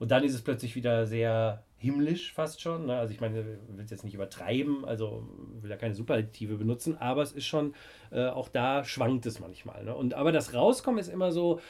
[0.00, 2.86] Und dann ist es plötzlich wieder sehr himmlisch fast schon.
[2.86, 2.98] Ne?
[2.98, 5.26] Also ich meine, will es jetzt nicht übertreiben, also
[5.60, 7.74] will ja keine Superlative benutzen, aber es ist schon,
[8.10, 9.84] äh, auch da schwankt es manchmal.
[9.84, 9.94] Ne?
[9.94, 11.60] Und aber das Rauskommen ist immer so,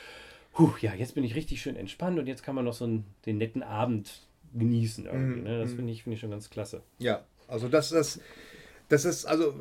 [0.59, 3.05] huh, ja, jetzt bin ich richtig schön entspannt und jetzt kann man noch so einen,
[3.27, 4.23] den netten Abend
[4.55, 5.43] genießen irgendwie.
[5.43, 5.61] Ne?
[5.61, 5.77] Das mhm.
[5.77, 6.83] finde ich, find ich schon ganz klasse.
[6.99, 8.21] Ja, also das, das,
[8.89, 9.55] das ist, also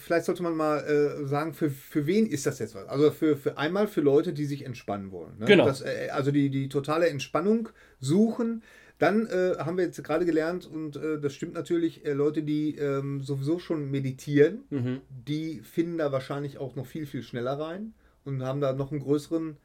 [0.00, 2.88] vielleicht sollte man mal äh, sagen, für, für wen ist das jetzt was?
[2.88, 5.38] Also für, für einmal für Leute, die sich entspannen wollen.
[5.38, 5.46] Ne?
[5.46, 5.66] Genau.
[5.66, 7.68] Das, äh, also die, die totale Entspannung
[8.00, 8.62] suchen.
[9.02, 12.76] Dann äh, haben wir jetzt gerade gelernt, und äh, das stimmt natürlich, äh, Leute, die
[12.76, 15.00] ähm, sowieso schon meditieren, mhm.
[15.08, 17.94] die finden da wahrscheinlich auch noch viel, viel schneller rein
[18.24, 19.56] und haben da noch einen größeren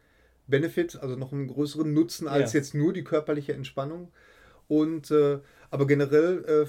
[0.47, 2.61] Benefit, also noch einen größeren Nutzen als ja.
[2.61, 4.11] jetzt nur die körperliche Entspannung.
[4.67, 5.37] Und äh,
[5.69, 6.65] aber generell,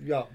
[0.00, 0.28] äh, ja.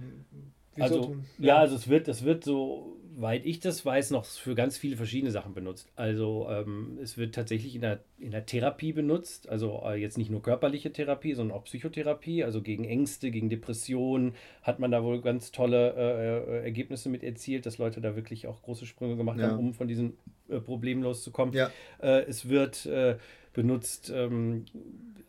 [0.78, 1.48] Also, ja.
[1.48, 4.96] ja, also es wird, das wird so, weit ich das weiß, noch für ganz viele
[4.96, 5.92] verschiedene Sachen benutzt.
[5.96, 10.30] Also ähm, es wird tatsächlich in der, in der Therapie benutzt, also äh, jetzt nicht
[10.30, 15.22] nur körperliche Therapie, sondern auch Psychotherapie, also gegen Ängste, gegen Depressionen hat man da wohl
[15.22, 19.40] ganz tolle äh, äh Ergebnisse mit erzielt, dass Leute da wirklich auch große Sprünge gemacht
[19.40, 19.50] ja.
[19.50, 20.18] haben, um von diesen
[20.48, 21.54] äh, Problemen loszukommen.
[21.54, 21.72] Ja.
[22.02, 23.18] Äh, es wird äh,
[23.54, 24.66] benutzt ähm,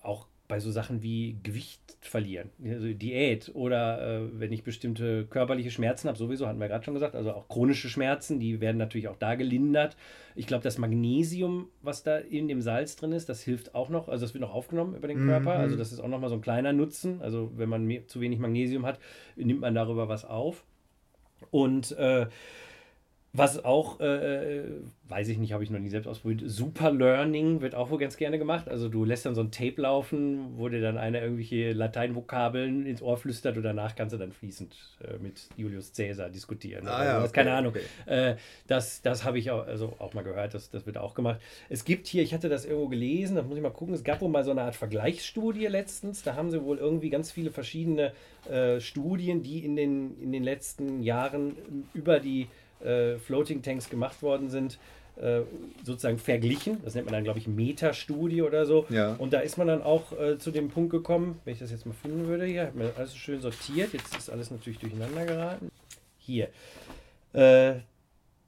[0.02, 5.70] auch bei so Sachen wie Gewicht verlieren, also Diät oder äh, wenn ich bestimmte körperliche
[5.70, 9.08] Schmerzen habe, sowieso hatten wir gerade schon gesagt, also auch chronische Schmerzen, die werden natürlich
[9.08, 9.96] auch da gelindert.
[10.34, 14.08] Ich glaube, das Magnesium, was da in dem Salz drin ist, das hilft auch noch,
[14.08, 15.60] also das wird noch aufgenommen über den Körper, mhm.
[15.60, 17.22] also das ist auch nochmal so ein kleiner Nutzen.
[17.22, 18.98] Also wenn man zu wenig Magnesium hat,
[19.36, 20.64] nimmt man darüber was auf.
[21.50, 22.26] Und äh,
[23.32, 24.64] was auch, äh, äh,
[25.08, 28.16] weiß ich nicht, habe ich noch nie selbst ausprobiert, Super Learning wird auch wohl ganz
[28.16, 28.68] gerne gemacht.
[28.68, 33.02] Also du lässt dann so ein Tape laufen, wo dir dann einer irgendwelche Lateinvokabeln ins
[33.02, 34.74] Ohr flüstert und danach kannst du dann fließend
[35.04, 36.88] äh, mit Julius Caesar diskutieren.
[36.88, 37.72] Ah, ja, okay, keine Ahnung.
[37.72, 37.84] Okay.
[38.06, 41.40] Äh, das das habe ich auch, also auch mal gehört, das, das wird auch gemacht.
[41.68, 44.20] Es gibt hier, ich hatte das irgendwo gelesen, da muss ich mal gucken, es gab
[44.22, 46.24] wohl mal so eine Art Vergleichsstudie letztens.
[46.24, 48.12] Da haben sie wohl irgendwie ganz viele verschiedene
[48.50, 51.56] äh, Studien, die in den, in den letzten Jahren
[51.94, 52.48] über die
[52.84, 54.78] äh, Floating Tanks gemacht worden sind,
[55.20, 55.42] äh,
[55.84, 56.78] sozusagen verglichen.
[56.84, 58.86] Das nennt man dann, glaube ich, Metastudie oder so.
[58.88, 59.14] Ja.
[59.16, 61.86] Und da ist man dann auch äh, zu dem Punkt gekommen, wenn ich das jetzt
[61.86, 63.92] mal finden würde, hier, hat man alles schön sortiert.
[63.92, 65.70] Jetzt ist alles natürlich durcheinander geraten.
[66.18, 66.48] Hier.
[67.32, 67.74] Äh,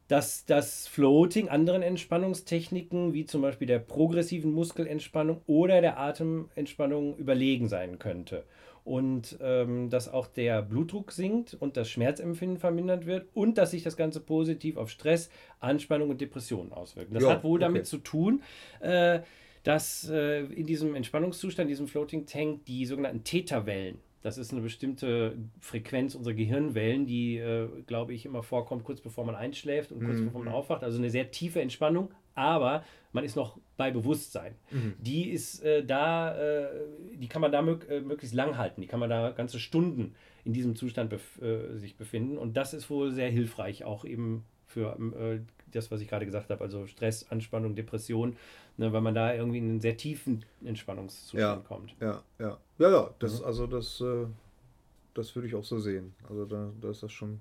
[0.08, 7.68] dass das Floating anderen Entspannungstechniken, wie zum Beispiel der progressiven Muskelentspannung oder der Atementspannung, überlegen
[7.68, 8.44] sein könnte
[8.84, 13.82] und ähm, dass auch der Blutdruck sinkt und das Schmerzempfinden vermindert wird und dass sich
[13.82, 15.30] das Ganze positiv auf Stress,
[15.60, 17.14] Anspannung und Depressionen auswirkt.
[17.14, 17.68] Das jo, hat wohl okay.
[17.68, 18.42] damit zu tun,
[18.80, 19.20] äh,
[19.62, 25.36] dass äh, in diesem Entspannungszustand, diesem Floating Tank, die sogenannten Theta-Wellen, das ist eine bestimmte
[25.60, 30.18] Frequenz unserer Gehirnwellen, die, äh, glaube ich, immer vorkommt, kurz bevor man einschläft und kurz
[30.18, 30.26] mhm.
[30.26, 30.84] bevor man aufwacht.
[30.84, 34.54] Also eine sehr tiefe Entspannung, aber man ist noch bei Bewusstsein.
[34.70, 34.94] Mhm.
[34.98, 36.68] Die ist äh, da, äh,
[37.14, 38.80] die kann man da mög äh, möglichst lang halten.
[38.80, 40.14] Die kann man da ganze Stunden
[40.44, 42.38] in diesem Zustand bef äh, sich befinden.
[42.38, 46.50] Und das ist wohl sehr hilfreich, auch eben für äh, das, was ich gerade gesagt
[46.50, 48.36] habe, also Stress, Anspannung, Depression,
[48.76, 51.94] ne, weil man da irgendwie in einen sehr tiefen Entspannungszustand ja, kommt.
[52.00, 52.58] Ja, ja.
[52.78, 53.46] Ja, ja, das, mhm.
[53.46, 54.26] also das, äh,
[55.14, 56.14] das würde ich auch so sehen.
[56.28, 57.40] Also da, da ist das schon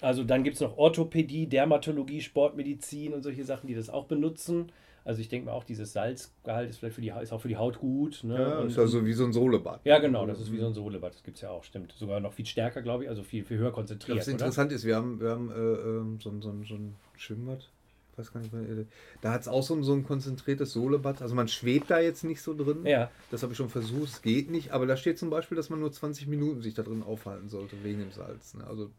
[0.00, 4.72] also dann gibt es noch Orthopädie, Dermatologie, Sportmedizin und solche Sachen, die das auch benutzen.
[5.04, 7.56] Also ich denke mal auch, dieses Salzgehalt ist vielleicht für die, ist auch für die
[7.56, 8.22] Haut gut.
[8.22, 8.38] Ne?
[8.38, 9.80] Ja, und, ist also wie so ein Sohlebad.
[9.84, 11.14] Ja, genau, das ist wie so ein Sohlebad.
[11.14, 11.94] Das gibt es ja auch, stimmt.
[11.96, 14.18] Sogar noch viel stärker, glaube ich, also viel, viel höher konzentriert.
[14.18, 17.68] Was interessant ist, wir haben, wir haben äh, ähm, so, so, so ein Schwimmbad,
[18.12, 18.84] ich weiß gar nicht mehr, äh,
[19.22, 21.22] da hat es auch so, so ein konzentriertes Sohlebad.
[21.22, 22.84] Also man schwebt da jetzt nicht so drin.
[22.84, 23.10] Ja.
[23.30, 24.72] Das habe ich schon versucht, es geht nicht.
[24.72, 27.76] Aber da steht zum Beispiel, dass man nur 20 Minuten sich da drin aufhalten sollte,
[27.82, 28.54] wegen dem Salz.
[28.54, 28.66] Ne?
[28.66, 28.90] Also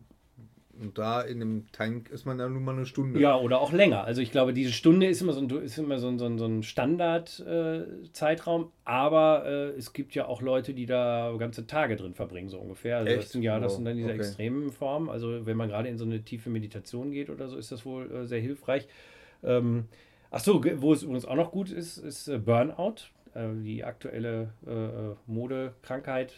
[0.80, 3.20] und da in dem Tank ist man ja nun mal eine Stunde.
[3.20, 4.04] Ja, oder auch länger.
[4.04, 6.38] Also ich glaube, diese Stunde ist immer so ein, ist immer so ein, so ein,
[6.38, 11.96] so ein Standard-Zeitraum, äh, aber äh, es gibt ja auch Leute, die da ganze Tage
[11.96, 12.98] drin verbringen, so ungefähr.
[12.98, 13.24] Also Echt?
[13.24, 14.18] das sind ja, das sind dann diese okay.
[14.18, 15.10] extremen Formen.
[15.10, 18.12] Also wenn man gerade in so eine tiefe Meditation geht oder so, ist das wohl
[18.12, 18.88] äh, sehr hilfreich.
[19.44, 19.86] Ähm,
[20.30, 22.96] ach so, wo es übrigens auch noch gut ist, ist äh, Burnout.
[23.34, 26.34] Äh, die aktuelle äh, äh Modekrankheit,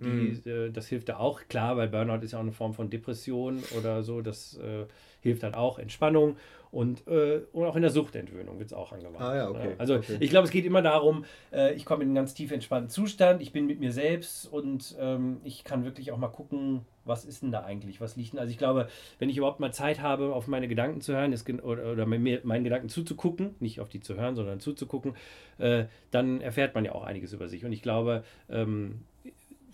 [0.00, 0.42] die, mhm.
[0.44, 1.40] äh, das hilft da auch.
[1.48, 4.86] Klar, weil Burnout ist ja auch eine Form von Depression oder so, das äh,
[5.20, 5.78] hilft dann auch.
[5.78, 6.36] Entspannung
[6.70, 9.20] und, äh, und auch in der Suchtentwöhnung wird es auch angewandt.
[9.20, 9.74] Ah, ja, okay.
[9.78, 10.16] Also okay.
[10.20, 13.40] ich glaube, es geht immer darum, äh, ich komme in einen ganz tief entspannten Zustand,
[13.42, 17.42] ich bin mit mir selbst und ähm, ich kann wirklich auch mal gucken, was ist
[17.42, 18.40] denn da eigentlich, was liegt denn.
[18.40, 18.88] Also ich glaube,
[19.18, 22.40] wenn ich überhaupt mal Zeit habe, auf meine Gedanken zu hören ist, oder, oder mir,
[22.44, 25.14] meinen Gedanken zuzugucken, nicht auf die zu hören, sondern zuzugucken,
[25.58, 27.64] äh, dann erfährt man ja auch einiges über sich.
[27.64, 29.00] Und ich glaube, ähm,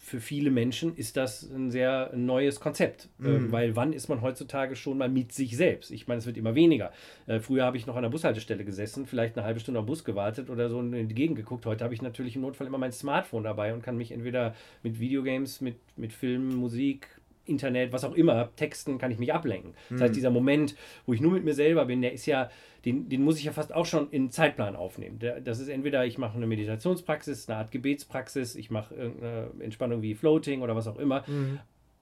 [0.05, 3.49] für viele Menschen ist das ein sehr neues Konzept, äh, mhm.
[3.49, 5.91] äh, weil wann ist man heutzutage schon mal mit sich selbst?
[5.91, 6.93] Ich meine, es wird immer weniger.
[7.27, 10.05] Äh, früher habe ich noch an der Bushaltestelle gesessen, vielleicht eine halbe Stunde am Bus
[10.05, 11.65] gewartet oder so in die Gegend geguckt.
[11.65, 15.01] Heute habe ich natürlich im Notfall immer mein Smartphone dabei und kann mich entweder mit
[15.01, 17.09] Videogames, mit, mit Filmen, Musik,
[17.47, 19.75] Internet, was auch immer, Texten, kann ich mich ablenken.
[19.91, 20.15] Das heißt, mhm.
[20.15, 20.77] dieser Moment,
[21.07, 22.51] wo ich nur mit mir selber bin, der ist ja,
[22.85, 25.19] den, den muss ich ja fast auch schon in Zeitplan aufnehmen.
[25.45, 30.15] Das ist entweder, ich mache eine Meditationspraxis, eine Art Gebetspraxis, ich mache irgendeine Entspannung wie
[30.15, 31.25] Floating oder was auch immer.
[31.27, 31.59] Mhm.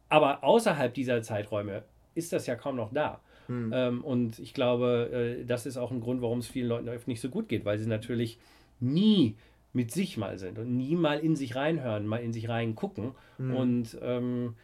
[0.09, 1.85] Aber außerhalb dieser Zeiträume
[2.15, 3.21] ist das ja kaum noch da.
[3.49, 3.73] Mhm.
[3.75, 7.21] Ähm, und ich glaube, äh, das ist auch ein Grund, warum es vielen Leuten nicht
[7.21, 8.39] so gut geht, weil sie natürlich
[8.81, 9.37] nie
[9.73, 13.13] mit sich mal sind und nie mal in sich reinhören, mal in sich reingucken.
[13.39, 13.55] Mhm.
[13.55, 14.55] Und ähm,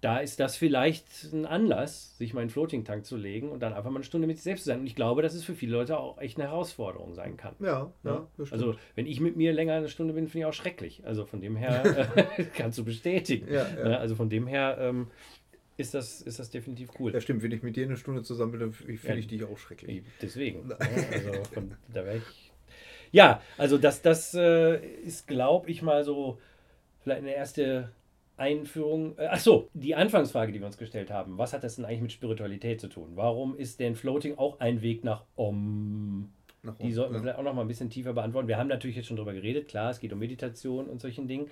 [0.00, 3.72] da ist das vielleicht ein Anlass, sich mal in Floating Tank zu legen und dann
[3.72, 4.80] einfach mal eine Stunde mit sich selbst zu sein.
[4.80, 7.56] Und ich glaube, dass es für viele Leute auch echt eine Herausforderung sein kann.
[7.58, 8.28] Ja, ja.
[8.38, 11.04] ja also, wenn ich mit mir länger eine Stunde bin, finde ich auch schrecklich.
[11.04, 13.52] Also von dem her äh, kannst du bestätigen.
[13.52, 13.88] Ja, ja.
[13.88, 15.08] Ne, also von dem her ähm,
[15.76, 17.12] ist, das, ist das definitiv cool.
[17.12, 17.42] Ja, stimmt.
[17.42, 20.04] Wenn ich mit dir eine Stunde zusammen bin, dann finde ich dich auch schrecklich.
[20.22, 20.70] Deswegen.
[20.78, 22.52] also von, da wäre ich.
[23.10, 26.38] Ja, also das, das äh, ist, glaube ich, mal so
[27.00, 27.90] vielleicht eine erste
[28.38, 29.16] Einführung.
[29.18, 31.38] Äh, ach so, die Anfangsfrage, die wir uns gestellt haben.
[31.38, 33.12] Was hat das denn eigentlich mit Spiritualität zu tun?
[33.14, 36.30] Warum ist denn Floating auch ein Weg nach Om?
[36.62, 37.22] Nach die sollten wir ja.
[37.22, 38.48] vielleicht auch noch mal ein bisschen tiefer beantworten.
[38.48, 39.68] Wir haben natürlich jetzt schon darüber geredet.
[39.68, 41.48] Klar, es geht um Meditation und solchen Dingen.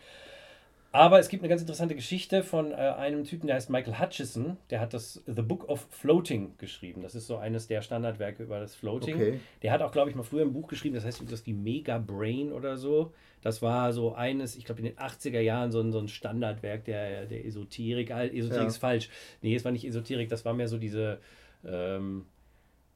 [0.93, 4.57] Aber es gibt eine ganz interessante Geschichte von äh, einem Typen, der heißt Michael Hutchison.
[4.71, 7.03] Der hat das The Book of Floating geschrieben.
[7.03, 9.15] Das ist so eines der Standardwerke über das Floating.
[9.17, 9.41] Okay.
[9.63, 11.99] Der hat auch, glaube ich, mal früher ein Buch geschrieben, das heißt das wie Mega
[11.99, 13.13] Brain oder so.
[13.43, 16.85] Das war so eines, ich glaube, in den 80er Jahren so ein, so ein Standardwerk
[16.85, 18.11] der, der Esoterik.
[18.11, 18.67] Esoterik ja.
[18.67, 19.11] ist falsch.
[19.43, 21.21] Nee, es war nicht Esoterik, das war mehr so diese
[21.65, 22.25] ähm,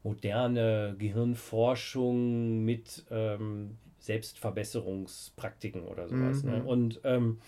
[0.02, 6.42] moderne Gehirnforschung mit ähm, Selbstverbesserungspraktiken oder sowas.
[6.42, 6.52] Ne?
[6.52, 6.56] Mhm.
[6.56, 6.64] Ne?
[6.64, 7.38] Und ähm,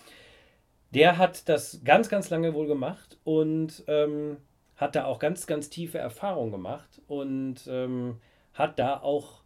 [0.94, 4.36] der hat das ganz, ganz lange wohl gemacht und ähm,
[4.76, 8.18] hat da auch ganz, ganz tiefe Erfahrungen gemacht und ähm,
[8.54, 9.42] hat da auch,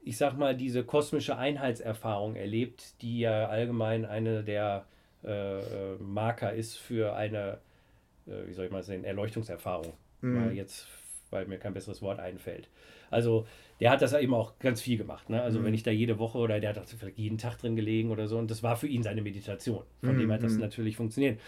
[0.00, 4.86] ich sag mal, diese kosmische Einheitserfahrung erlebt, die ja allgemein eine der
[5.24, 7.58] äh, äh Marker ist für eine,
[8.26, 9.92] äh, wie soll ich mal sagen, Erleuchtungserfahrung.
[10.22, 10.46] Mhm.
[10.46, 10.86] Weil jetzt,
[11.30, 12.68] weil mir kein besseres Wort einfällt.
[13.10, 13.46] Also
[13.82, 15.28] der hat das eben auch ganz viel gemacht.
[15.28, 15.42] Ne?
[15.42, 15.64] Also mhm.
[15.64, 18.38] wenn ich da jede Woche oder der hat vielleicht jeden Tag drin gelegen oder so
[18.38, 19.82] und das war für ihn seine Meditation.
[20.04, 20.20] Von mhm.
[20.20, 20.60] dem hat das mhm.
[20.60, 21.40] natürlich funktioniert.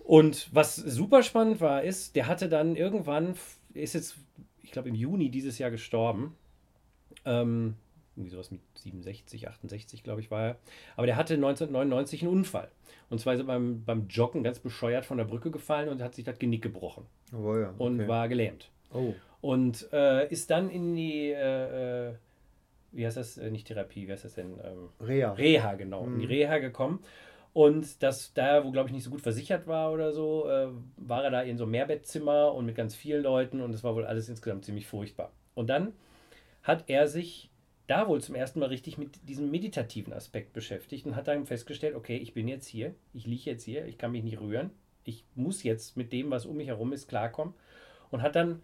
[0.00, 3.36] Und was super spannend war, ist, der hatte dann irgendwann,
[3.72, 4.16] ist jetzt,
[4.60, 6.34] ich glaube im Juni dieses Jahr gestorben.
[7.24, 7.76] Ähm,
[8.16, 10.56] irgendwie sowas mit 67, 68, glaube ich, war er.
[10.96, 12.68] Aber der hatte 1999 einen Unfall.
[13.10, 16.16] Und zwar ist er beim, beim Joggen ganz bescheuert von der Brücke gefallen und hat
[16.16, 17.06] sich das Genick gebrochen.
[17.32, 17.70] Oh, ja.
[17.70, 17.74] okay.
[17.78, 18.72] Und war gelähmt.
[18.92, 19.14] Oh.
[19.40, 22.14] Und äh, ist dann in die, äh, äh,
[22.92, 24.58] wie heißt das, äh, nicht Therapie, wie heißt das denn?
[24.62, 25.32] Ähm, Reha.
[25.32, 26.14] Reha, genau, mhm.
[26.14, 26.32] in die mhm.
[26.32, 27.02] Reha gekommen.
[27.52, 31.24] Und das da, wo glaube ich nicht so gut versichert war oder so, äh, war
[31.24, 34.04] er da in so einem Mehrbettzimmer und mit ganz vielen Leuten und es war wohl
[34.04, 35.32] alles insgesamt ziemlich furchtbar.
[35.54, 35.92] Und dann
[36.62, 37.50] hat er sich
[37.88, 41.96] da wohl zum ersten Mal richtig mit diesem meditativen Aspekt beschäftigt und hat dann festgestellt,
[41.96, 44.70] okay, ich bin jetzt hier, ich liege jetzt hier, ich kann mich nicht rühren,
[45.02, 47.54] ich muss jetzt mit dem, was um mich herum ist, klarkommen
[48.12, 48.62] und hat dann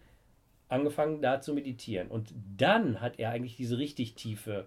[0.69, 2.07] angefangen, da zu meditieren.
[2.07, 4.65] Und dann hat er eigentlich diese richtig tiefe,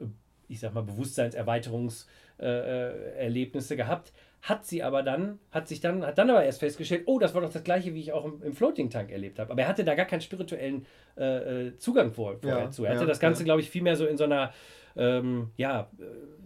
[0.00, 0.04] äh,
[0.48, 6.30] ich sag mal, Bewusstseinserweiterungserlebnisse äh, gehabt, hat sie aber dann, hat sich dann, hat dann
[6.30, 8.88] aber erst festgestellt, oh, das war doch das gleiche, wie ich auch im, im Floating
[8.88, 9.52] Tank erlebt habe.
[9.52, 10.86] Aber er hatte da gar keinen spirituellen
[11.16, 12.84] äh, äh Zugang vor, vorher ja, zu.
[12.84, 13.44] Er hatte ja, das Ganze, ja.
[13.44, 14.52] glaube ich, vielmehr so in so einer,
[14.96, 15.90] ähm, ja,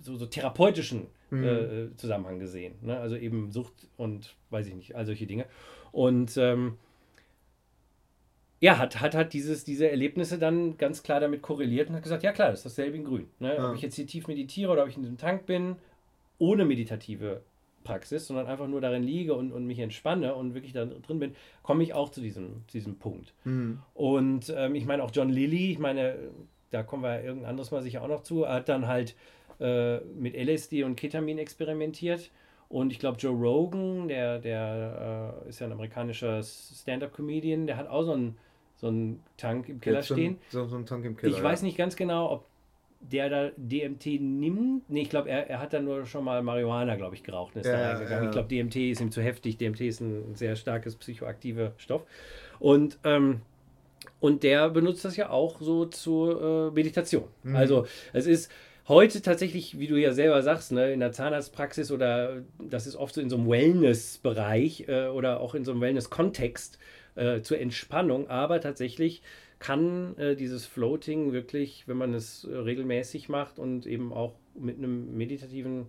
[0.00, 1.44] so, so therapeutischen mhm.
[1.44, 2.74] äh, Zusammenhang gesehen.
[2.82, 2.98] Ne?
[2.98, 5.46] Also eben Sucht und weiß ich nicht, all solche Dinge.
[5.92, 6.78] Und ähm,
[8.64, 12.22] ja, hat, hat, hat dieses, diese Erlebnisse dann ganz klar damit korreliert und hat gesagt,
[12.22, 13.26] ja klar, das ist dasselbe in Grün.
[13.38, 13.56] Ne?
[13.56, 13.68] Ja.
[13.68, 15.76] Ob ich jetzt hier tief meditiere oder ob ich in diesem Tank bin,
[16.38, 17.42] ohne meditative
[17.84, 21.34] Praxis, sondern einfach nur darin liege und, und mich entspanne und wirklich da drin bin,
[21.62, 23.34] komme ich auch zu diesem, zu diesem Punkt.
[23.44, 23.80] Mhm.
[23.92, 26.16] Und ähm, ich meine auch John Lilly, ich meine,
[26.70, 29.14] da kommen wir irgendein anderes Mal sicher auch noch zu, hat dann halt
[29.60, 32.30] äh, mit LSD und Ketamin experimentiert.
[32.70, 37.88] Und ich glaube, Joe Rogan, der, der äh, ist ja ein amerikanischer Stand-up-Comedian, der hat
[37.88, 38.38] auch so einen
[38.76, 40.38] so einen Tank im Keller so stehen.
[40.50, 41.32] So, so ein Tank im Keller.
[41.32, 41.44] Ich ja.
[41.44, 42.46] weiß nicht ganz genau, ob
[43.12, 44.88] der da DMT nimmt.
[44.88, 47.60] Nee, ich glaube, er, er hat dann nur schon mal Marihuana, glaube ich, geraucht und
[47.60, 48.24] ist ja, da reingegangen.
[48.24, 48.30] Ja.
[48.30, 49.58] Ich glaube, DMT ist ihm zu heftig.
[49.58, 52.04] DMT ist ein sehr starkes psychoaktiver Stoff.
[52.58, 53.42] Und, ähm,
[54.20, 57.24] und der benutzt das ja auch so zur äh, Meditation.
[57.42, 57.56] Mhm.
[57.56, 58.50] Also es ist
[58.88, 63.14] heute tatsächlich, wie du ja selber sagst, ne, in der Zahnarztpraxis oder das ist oft
[63.14, 66.78] so in so einem Wellness-Bereich äh, oder auch in so einem Wellness-Kontext
[67.16, 69.22] äh, zur Entspannung, aber tatsächlich
[69.58, 74.78] kann äh, dieses Floating wirklich, wenn man es äh, regelmäßig macht und eben auch mit
[74.78, 75.86] einem meditativen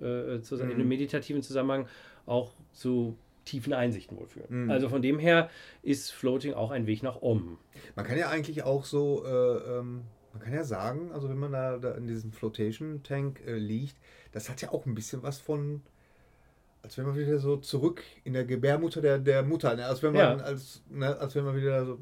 [0.00, 0.42] äh, Mhm.
[0.60, 1.88] in einem meditativen Zusammenhang
[2.26, 4.64] auch zu tiefen Einsichten wohl führen.
[4.64, 4.70] Mhm.
[4.70, 5.50] Also von dem her
[5.82, 7.58] ist Floating auch ein Weg nach Om.
[7.96, 10.02] Man kann ja eigentlich auch so, äh, ähm,
[10.32, 13.96] man kann ja sagen, also wenn man da, da in diesem Flotation Tank äh, liegt,
[14.32, 15.82] das hat ja auch ein bisschen was von,
[16.82, 19.84] als wenn man wieder so zurück in der Gebärmutter der, der Mutter, ne?
[19.86, 20.44] als wenn man, Ja.
[20.44, 21.16] als, ne?
[21.18, 21.98] als wenn man wieder so,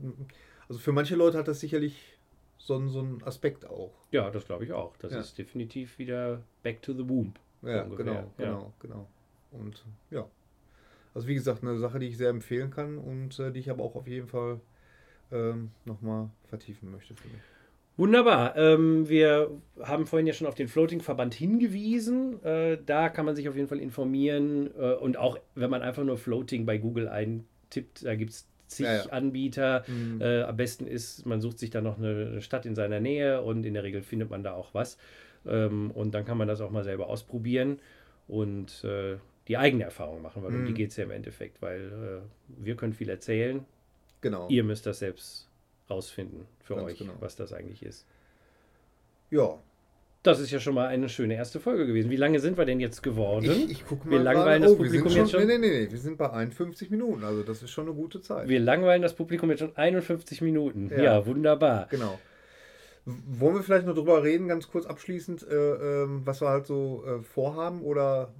[0.69, 2.19] also für manche Leute hat das sicherlich
[2.59, 3.93] so, ein- so einen Aspekt auch.
[4.11, 4.97] Ja, das glaube ich auch.
[4.99, 5.21] Das Ja.
[5.21, 7.39] ist definitiv wieder back to the womb.
[7.63, 9.09] Ja, ungefähr, genau, genau, genau.
[9.51, 10.29] Und ja,
[11.15, 13.83] also wie gesagt, eine Sache, die ich sehr empfehlen kann und äh, die ich aber
[13.83, 14.61] auch auf jeden Fall
[15.33, 17.41] ähm, nochmal vertiefen möchte für mich.
[17.97, 18.57] Wunderbar.
[18.57, 22.43] Ähm, wir haben vorhin ja schon auf den Floating-Verband hingewiesen.
[22.45, 24.71] Äh, da kann man sich auf jeden Fall informieren.
[24.79, 28.85] Äh, und auch, wenn man einfach nur Floating bei Google eintippt, da gibt es zig
[28.85, 29.07] Ja, ja.
[29.07, 29.85] Anbieter.
[29.87, 30.21] Mhm.
[30.21, 33.65] Äh, am besten ist, man sucht sich da noch eine, Stadt in seiner Nähe und
[33.65, 34.99] in der Regel findet man da auch was.
[35.47, 37.79] Ähm, und dann kann man das auch mal selber ausprobieren
[38.29, 39.17] und äh,
[39.49, 40.67] die eigene Erfahrung machen, weil um Mhm.
[40.67, 43.65] die geht es ja im Endeffekt, weil äh, wir können viel erzählen,
[44.21, 44.49] Genau.
[44.49, 45.49] ihr müsst das selbst
[45.91, 47.15] rausfinden für Ganz euch, genau.
[47.21, 48.07] was das eigentlich ist.
[49.31, 49.59] Ja,
[50.23, 52.11] Das ist ja schon mal eine schöne erste Folge gewesen.
[52.11, 53.45] Wie lange sind wir denn jetzt geworden?
[53.45, 54.25] ich, ich gucke Wir mal.
[54.25, 55.47] langweilen gerade- das wir sind Publikum jetzt schon?
[55.47, 58.49] Nee, nee, nee, wir sind bei 51 Minuten, also das ist schon eine gute Zeit.
[58.49, 60.91] Wir langweilen das Publikum jetzt schon 51 Minuten.
[60.91, 61.27] Ja, Ja.
[61.27, 61.87] wunderbar.
[61.91, 62.19] Genau.
[63.05, 65.55] Wollen wir vielleicht noch drüber reden, ganz kurz abschließend, äh,
[66.03, 68.33] ähm, was wir halt so äh, vorhaben oder?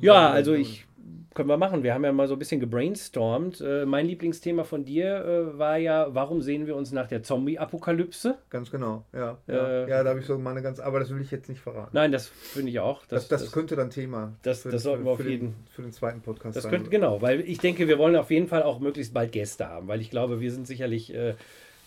[0.00, 0.86] Ja, also ich
[1.34, 1.82] können wir machen.
[1.82, 3.62] Wir haben ja mal so ein bisschen gebrainstormt.
[3.62, 5.24] Äh, mein Lieblingsthema von dir
[5.54, 8.36] äh, war ja, warum sehen wir uns nach der Zombie-Apokalypse?
[8.50, 9.38] Ganz genau, ja.
[9.46, 11.62] Ja, Äh, ja da habe ich so meine ganz, aber das will ich jetzt nicht
[11.62, 11.88] verraten.
[11.94, 13.06] Nein, das finde ich auch.
[13.06, 15.92] Das, das, könnte dann Thema das- das sollten wir auf für den, jeden- für den
[15.92, 16.72] zweiten Podcast Das sein.
[16.72, 19.88] könnte, genau, weil ich denke, wir wollen auf jeden Fall auch möglichst bald Gäste haben,
[19.88, 21.34] weil ich glaube, wir sind sicherlich äh,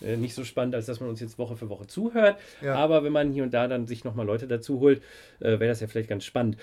[0.01, 2.37] äh, nicht so spannend, als dass man uns jetzt Woche für Woche zuhört.
[2.63, 2.73] Ja.
[2.75, 5.03] Aber wenn man hier und da dann sich nochmal Leute dazu holt,
[5.39, 6.57] äh, wäre das ja vielleicht ganz spannend.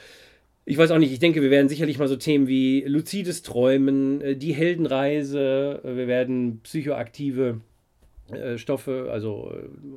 [0.65, 4.21] Ich weiß auch nicht, ich denke, wir werden sicherlich mal so Themen wie luzides Träumen,
[4.21, 7.61] äh, die Heldenreise, äh, wir werden psychoaktive
[8.31, 9.53] äh, Stoffe, also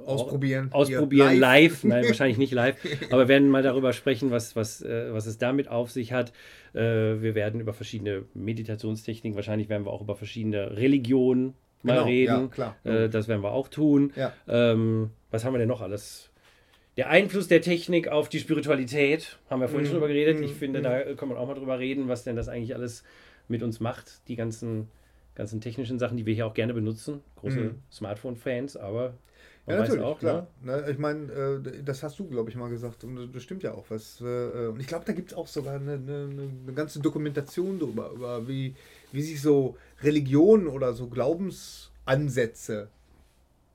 [0.06, 0.70] Ausprobieren.
[0.72, 1.84] ausprobieren, Hier, live.
[1.84, 2.76] nein, wahrscheinlich nicht live,
[3.12, 6.34] aber wir werden mal darüber sprechen, was, was, was es damit auf sich hat.
[6.74, 11.54] Wir werden über verschiedene Meditationstechniken, wahrscheinlich werden wir auch über verschiedene Religionen
[11.84, 12.42] mal Genau, reden.
[12.42, 12.76] ja, klar.
[12.84, 14.12] Das werden wir auch tun.
[14.18, 14.34] Ja.
[14.50, 16.32] Ähm, was haben wir denn noch alles?
[16.98, 20.38] Der Einfluss der Technik auf die Spiritualität, haben wir vorhin Mhm, schon drüber geredet.
[20.38, 20.84] mhm, Ich finde, mhm.
[20.84, 23.04] da kann man auch mal drüber reden, was denn das eigentlich alles
[23.50, 24.88] mit uns macht, die ganzen,
[25.36, 27.22] ganzen technischen Sachen, die wir hier auch gerne benutzen.
[27.36, 27.82] Große Mhm.
[27.92, 29.14] Smartphone-Fans, aber
[29.66, 30.48] man Ja, natürlich, auch, klar.
[30.64, 30.82] ne?
[30.84, 33.74] Ne, ich meine, äh, das hast du, glaube ich, mal gesagt und das stimmt ja
[33.74, 33.86] auch.
[33.90, 36.30] Was, äh, und ich glaube, da gibt es auch sogar eine, eine,
[36.64, 38.76] eine ganze Dokumentation darüber, über wie,
[39.12, 42.90] wie sich so Religionen oder so Glaubensansätze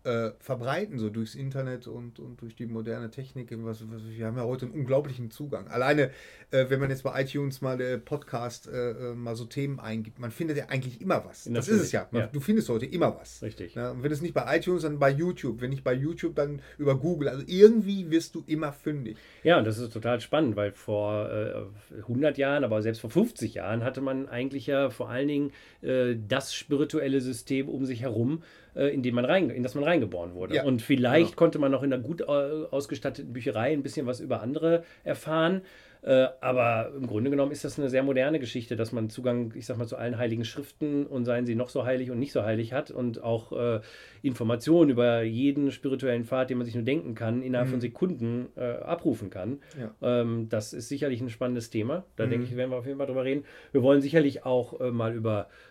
[0.05, 3.49] äh, verbreiten, so durchs Internet und, und durch die moderne Technik.
[3.51, 5.69] Was, was, wir haben ja heute einen unglaublichen Zugang.
[5.69, 6.11] Alleine,
[6.51, 10.19] äh, wenn man jetzt bei iTunes mal der Podcast äh, äh, mal so Themen eingibt,
[10.19, 11.45] man findet ja eigentlich immer was.
[11.45, 12.09] Das Natürlich, ist es ja.
[12.11, 12.27] Man, ja.
[12.29, 13.43] Du findest heute immer was.
[13.43, 13.75] Richtig.
[13.75, 15.61] Ja, und wenn es nicht bei iTunes, dann bei YouTube.
[15.61, 17.29] Wenn nicht bei YouTube, dann über Google.
[17.29, 19.19] Also irgendwie wirst du immer fündig.
[19.43, 23.55] Ja, und das ist total spannend, weil vor äh, 100 Jahren, aber selbst vor 50
[23.55, 28.43] Jahren hatte man eigentlich ja vor allen Dingen äh, das spirituelle System um sich herum,
[28.70, 30.55] äh, in, dem man rein, in das man reingeboren wurde.
[30.57, 31.37] Ja, und vielleicht genau.
[31.39, 35.63] konnte man noch in einer gut äh, ausgestatteten Bücherei ein bisschen was über andere erfahren.
[36.03, 39.67] Äh, aber im Grunde genommen ist das eine sehr moderne Geschichte, dass man Zugang, ich
[39.67, 42.43] sag mal, zu allen heiligen Schriften und seien sie noch so heilig und nicht so
[42.43, 43.81] heilig hat und auch äh,
[44.23, 47.73] Informationen über jeden spirituellen Pfad, den man sich nur denken kann, innerhalb Mhm.
[47.73, 49.59] von Sekunden äh, abrufen kann.
[49.79, 49.95] Ja.
[50.23, 52.05] Ähm, das ist sicherlich ein spannendes Thema.
[52.17, 52.31] Da Mhm.
[52.31, 53.45] denke ich, werden wir auf jeden Fall drüber reden.
[53.73, 55.70] Wir wollen sicherlich auch äh, mal über äh,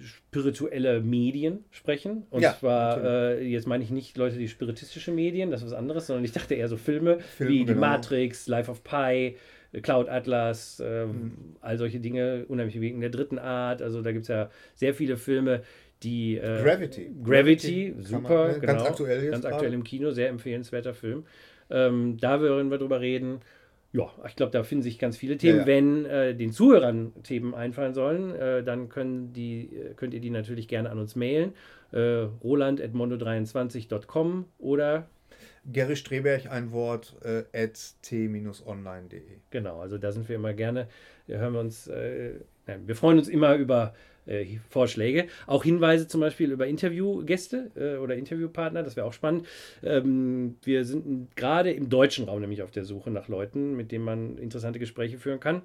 [0.00, 2.24] spirituelle Medien sprechen.
[2.30, 5.78] Und Ja, zwar, äh, jetzt meine ich nicht Leute, die spiritistische Medien, das ist was
[5.78, 7.80] anderes, sondern ich dachte eher so Filme Filme, wie die genau.
[7.80, 9.36] Matrix, Life of Pi,
[9.72, 11.32] äh, Cloud Atlas, äh, Mhm.
[11.60, 13.82] all solche Dinge, unheimlich wegen der dritten Art.
[13.82, 15.62] Also da gibt es ja sehr viele Filme,
[16.02, 17.10] die äh, Gravity.
[17.22, 18.72] Gravity, kann super, man- ne, genau.
[18.74, 19.32] Ganz aktuell jetzt.
[19.32, 21.24] Ganz aktuell im Kino, sehr empfehlenswerter Film.
[21.70, 23.40] Ähm, da werden wir drüber reden.
[23.92, 25.58] Ja, ich glaube, da finden sich ganz viele Themen.
[25.58, 25.66] Ja, ja.
[25.66, 30.30] Wenn äh, den Zuhörern Themen einfallen sollen, äh, dann können die, äh, könnt ihr die
[30.30, 31.54] natürlich gerne an uns mailen.
[31.92, 35.08] Äh, roland.mondo23.com oder
[35.72, 39.22] Gary Streberg, ein Wort, äh, at t-online.de.
[39.50, 40.88] genau, also da sind wir immer gerne.
[41.26, 42.34] Da hören wir uns, äh,
[42.66, 43.94] nein, wir freuen uns immer über
[44.26, 45.26] äh, Vorschläge.
[45.46, 49.46] Auch Hinweise zum Beispiel über Interviewgäste äh, oder Interviewpartner, das wäre auch spannend.
[49.82, 54.04] Ähm, wir sind gerade im deutschen Raum nämlich auf der Suche nach Leuten, mit denen
[54.04, 55.62] man interessante Gespräche führen kann.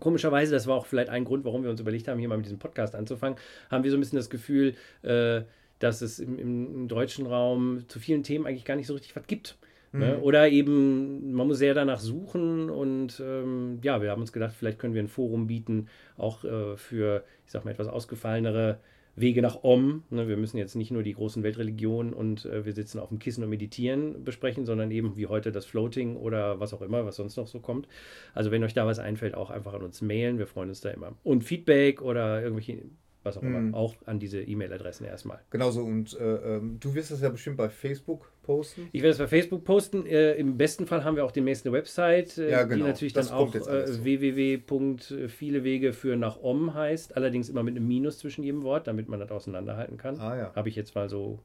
[0.00, 2.46] Komischerweise, das war auch vielleicht ein Grund, warum wir uns überlegt haben, hier mal mit
[2.46, 3.38] diesem Podcast anzufangen,
[3.70, 5.42] haben wir so ein bisschen das Gefühl, äh,
[5.78, 9.14] dass es im, im, im deutschen Raum zu vielen Themen eigentlich gar nicht so richtig
[9.14, 9.56] was gibt.
[9.92, 10.16] Ne?
[10.16, 10.22] Mhm.
[10.22, 14.78] Oder eben, man muss sehr danach suchen und ähm, ja, wir haben uns gedacht, vielleicht
[14.78, 18.78] können wir ein Forum bieten, auch äh, für, ich sag mal, etwas ausgefallenere
[19.14, 20.04] Wege nach Om.
[20.10, 20.26] Ne?
[20.28, 23.44] Wir müssen jetzt nicht nur die großen Weltreligionen und äh, wir sitzen auf dem Kissen
[23.44, 27.36] und meditieren besprechen, sondern eben wie heute das Floating oder was auch immer, was sonst
[27.36, 27.86] noch so kommt.
[28.32, 30.38] Also wenn euch da was einfällt, auch einfach an uns mailen.
[30.38, 31.12] Wir freuen uns da immer.
[31.22, 32.78] Und Feedback oder irgendwelche,
[33.24, 33.54] was auch Mhm.
[33.68, 35.40] immer, auch an diese E-Mail-Adressen erstmal.
[35.50, 38.88] Genauso und äh, ähm, du wirst das ja bestimmt bei Facebook posten.
[38.92, 40.04] Ich werde es bei Facebook posten.
[40.06, 42.86] Äh, Im besten Fall haben wir auch demnächst eine Website, äh, Ja, die genau.
[42.86, 47.16] natürlich Das dann auch äh, www.vielewege für nach Om heißt.
[47.16, 50.18] Allerdings immer mit einem Minus zwischen jedem Wort, damit man das auseinanderhalten kann.
[50.20, 50.52] Ah ja.
[50.54, 51.38] Habe ich jetzt mal so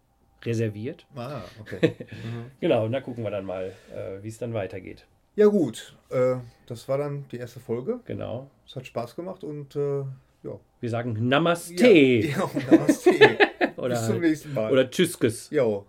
[0.44, 1.06] reserviert.
[1.16, 1.94] Ah, okay.
[2.60, 5.06] Genau, und da gucken wir dann mal, äh, wie es dann weitergeht.
[5.36, 6.36] ja gut, äh,
[6.68, 8.00] das war dann die erste Folge.
[8.06, 8.50] Genau.
[8.66, 10.04] Es hat Spaß gemacht und äh,
[10.44, 10.60] ja.
[10.80, 13.12] Wir sagen Namaste Ja, ja, Namaste.
[13.78, 14.72] oder, Bis zum nächsten Mal.
[14.72, 15.50] oder Tschüsskes.
[15.50, 15.86] Jo.